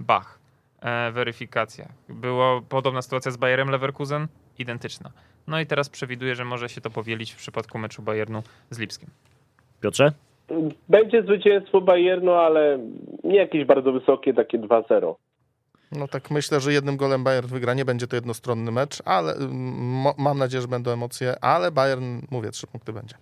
[0.00, 0.38] bach,
[0.80, 1.88] e, weryfikacja.
[2.08, 4.28] Była podobna sytuacja z Bayerem Leverkusen,
[4.58, 5.10] identyczna.
[5.46, 9.10] No i teraz przewiduję, że może się to powielić w przypadku meczu Bayernu z Lipskiem.
[9.80, 10.12] Piotrze?
[10.88, 12.78] Będzie zwycięstwo Bayernu, ale
[13.24, 15.14] nie jakieś bardzo wysokie, takie 2-0.
[15.92, 17.74] No tak myślę, że jednym golem Bayern wygra.
[17.74, 19.34] Nie będzie to jednostronny mecz, ale
[20.18, 23.14] mam nadzieję, że będą emocje, ale Bayern, mówię, trzy punkty będzie.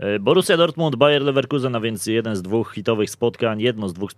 [0.00, 4.10] E, Borussia Dortmund, Bayer Leverkusen, a więc jeden z dwóch hitowych spotkań, jedno z dwóch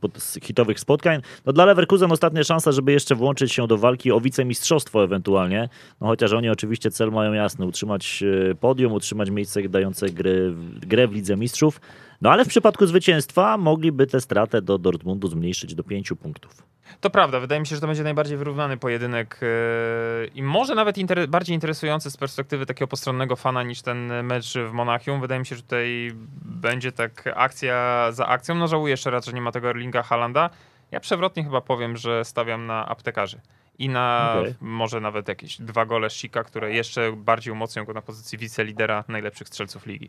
[0.42, 1.20] hitowych spotkań.
[1.46, 5.68] No dla Leverkusen ostatnia szansa, żeby jeszcze włączyć się do walki o wicemistrzostwo ewentualnie.
[6.00, 11.08] No chociaż oni oczywiście cel mają jasny, utrzymać e, podium, utrzymać miejsce dające gry, grę
[11.08, 11.80] w Lidze Mistrzów.
[12.20, 16.62] No ale w przypadku zwycięstwa mogliby tę stratę do Dortmundu zmniejszyć do pięciu punktów.
[17.00, 20.98] To prawda, wydaje mi się, że to będzie najbardziej wyrównany pojedynek yy, i może nawet
[20.98, 25.20] inter bardziej interesujący z perspektywy takiego postronnego fana niż ten mecz w Monachium.
[25.20, 26.10] Wydaje mi się, że tutaj
[26.44, 28.54] będzie tak akcja za akcją.
[28.54, 30.50] No żałuję jeszcze raz, że nie ma tego Erlinga Halanda.
[30.90, 33.40] Ja przewrotnie chyba powiem, że stawiam na aptekarzy.
[33.78, 34.54] I na Okej.
[34.60, 39.48] może nawet jakieś dwa gole Sika, które jeszcze bardziej umocnią go na pozycji wicelidera najlepszych
[39.48, 40.08] strzelców ligi.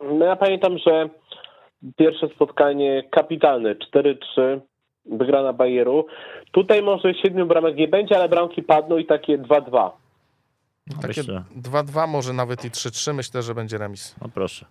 [0.00, 1.08] No ja pamiętam, że
[1.96, 4.60] pierwsze spotkanie kapitalne 4-3
[5.10, 6.06] wygrana Bayeru.
[6.52, 9.90] Tutaj może siedmiu bramek nie będzie, ale bramki padną i takie 2-2.
[11.02, 11.44] Takie Jeszcze.
[11.62, 14.16] 2-2, może nawet i 3-3, myślę, że będzie remis.
[14.22, 14.66] No proszę.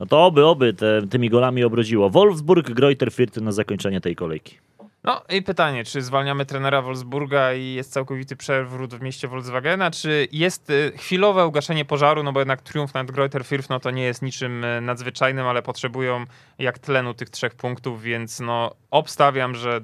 [0.00, 2.10] No to oby, oby te, tymi golami obrodziło.
[2.10, 4.58] Wolfsburg, Greuther Fürth na zakończenie tej kolejki.
[5.04, 10.28] No i pytanie, czy zwalniamy trenera Wolfsburga i jest całkowity przewrót w mieście Volkswagena, czy
[10.32, 14.02] jest y, chwilowe ugaszenie pożaru, no bo jednak triumf nad Greuther Fürth no to nie
[14.02, 16.24] jest niczym y, nadzwyczajnym, ale potrzebują
[16.58, 19.80] jak tlenu tych trzech punktów, więc no obstawiam, że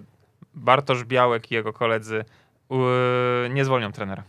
[0.54, 2.24] Bartosz Białek i jego koledzy
[3.46, 4.22] y, nie zwolnią trenera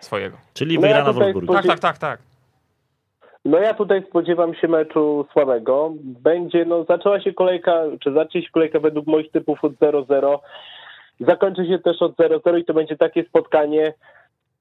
[0.00, 0.36] swojego.
[0.54, 1.62] Czyli No ja wygrana tutaj Wolfsburga.
[1.62, 2.29] Tak, tak, tak, tak.
[3.44, 5.92] No ja tutaj spodziewam się meczu słabego.
[6.02, 10.38] Będzie, no zaczęła się kolejka, czy zacznie się kolejka według moich typów od 0-0.
[11.20, 13.94] Zakończy się też od 0-0 i to będzie takie spotkanie,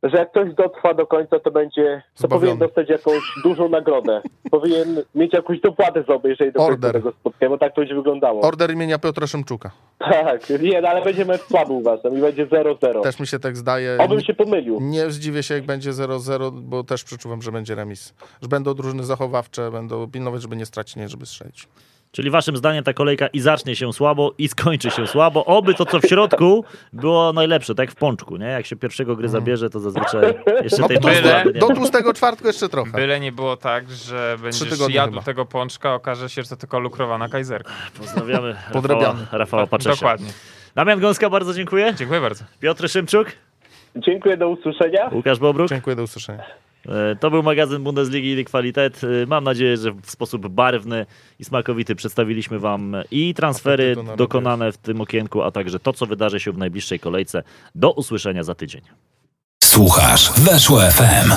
[0.03, 2.39] że jak ktoś dotrwa do końca, to będzie, to Zbawiony.
[2.39, 4.21] powinien dostać jakąś dużą nagrodę.
[4.51, 8.41] powinien mieć jakąś dopłatę za obejrzenie do tego spotkania, bo tak to będzie wyglądało.
[8.41, 9.71] Order imienia Piotra Szymczuka.
[9.99, 11.73] Tak, nie, no, ale będzie mecz słaby
[12.17, 13.01] i będzie 0-0.
[13.01, 13.97] Też mi się tak zdaje.
[13.99, 14.77] Obym się pomylił.
[14.81, 18.13] Nie zdziwię się, jak będzie 0-0, bo też przeczuwam, że będzie remis.
[18.41, 21.67] Że będą drużyny zachowawcze, będą pilnować, żeby nie stracić, nie żeby strzelić.
[22.11, 25.45] Czyli waszym zdaniem ta kolejka i zacznie się słabo, i skończy się słabo.
[25.45, 28.45] Oby to, co w środku, było najlepsze, tak jak w pączku, nie?
[28.45, 30.33] Jak się pierwszego gry zabierze, to zazwyczaj
[30.63, 32.91] jeszcze No tej masła nie do tłustego czwartku jeszcze trochę.
[32.91, 35.23] Byle nie było tak, że będziesz jadł chyba.
[35.23, 37.71] tego pączka, okaże się, że to tylko lukrowana kajzerka.
[37.97, 39.15] Pozdrawiamy Rafała.
[39.31, 39.95] Rafała Paczesia.
[39.95, 40.29] Dokładnie.
[40.75, 41.93] Damian Gąska, bardzo dziękuję.
[41.97, 42.43] Dziękuję bardzo.
[42.59, 43.27] Piotr Szymczuk,
[43.95, 45.09] Dziękuję, do usłyszenia.
[45.11, 45.69] Łukasz Bobruk.
[45.69, 46.43] Dziękuję, do usłyszenia.
[46.89, 49.01] E, To był magazyn Bundesligi i Qualitet.
[49.03, 51.05] E, Mam nadzieję, że w sposób barwny
[51.39, 56.39] i smakowity przedstawiliśmy Wam i transfery dokonane w tym okienku, a także to, co wydarzy
[56.39, 57.43] się w najbliższej kolejce.
[57.75, 58.81] Do usłyszenia za tydzień.
[59.63, 61.31] Słuchasz Weszło FM.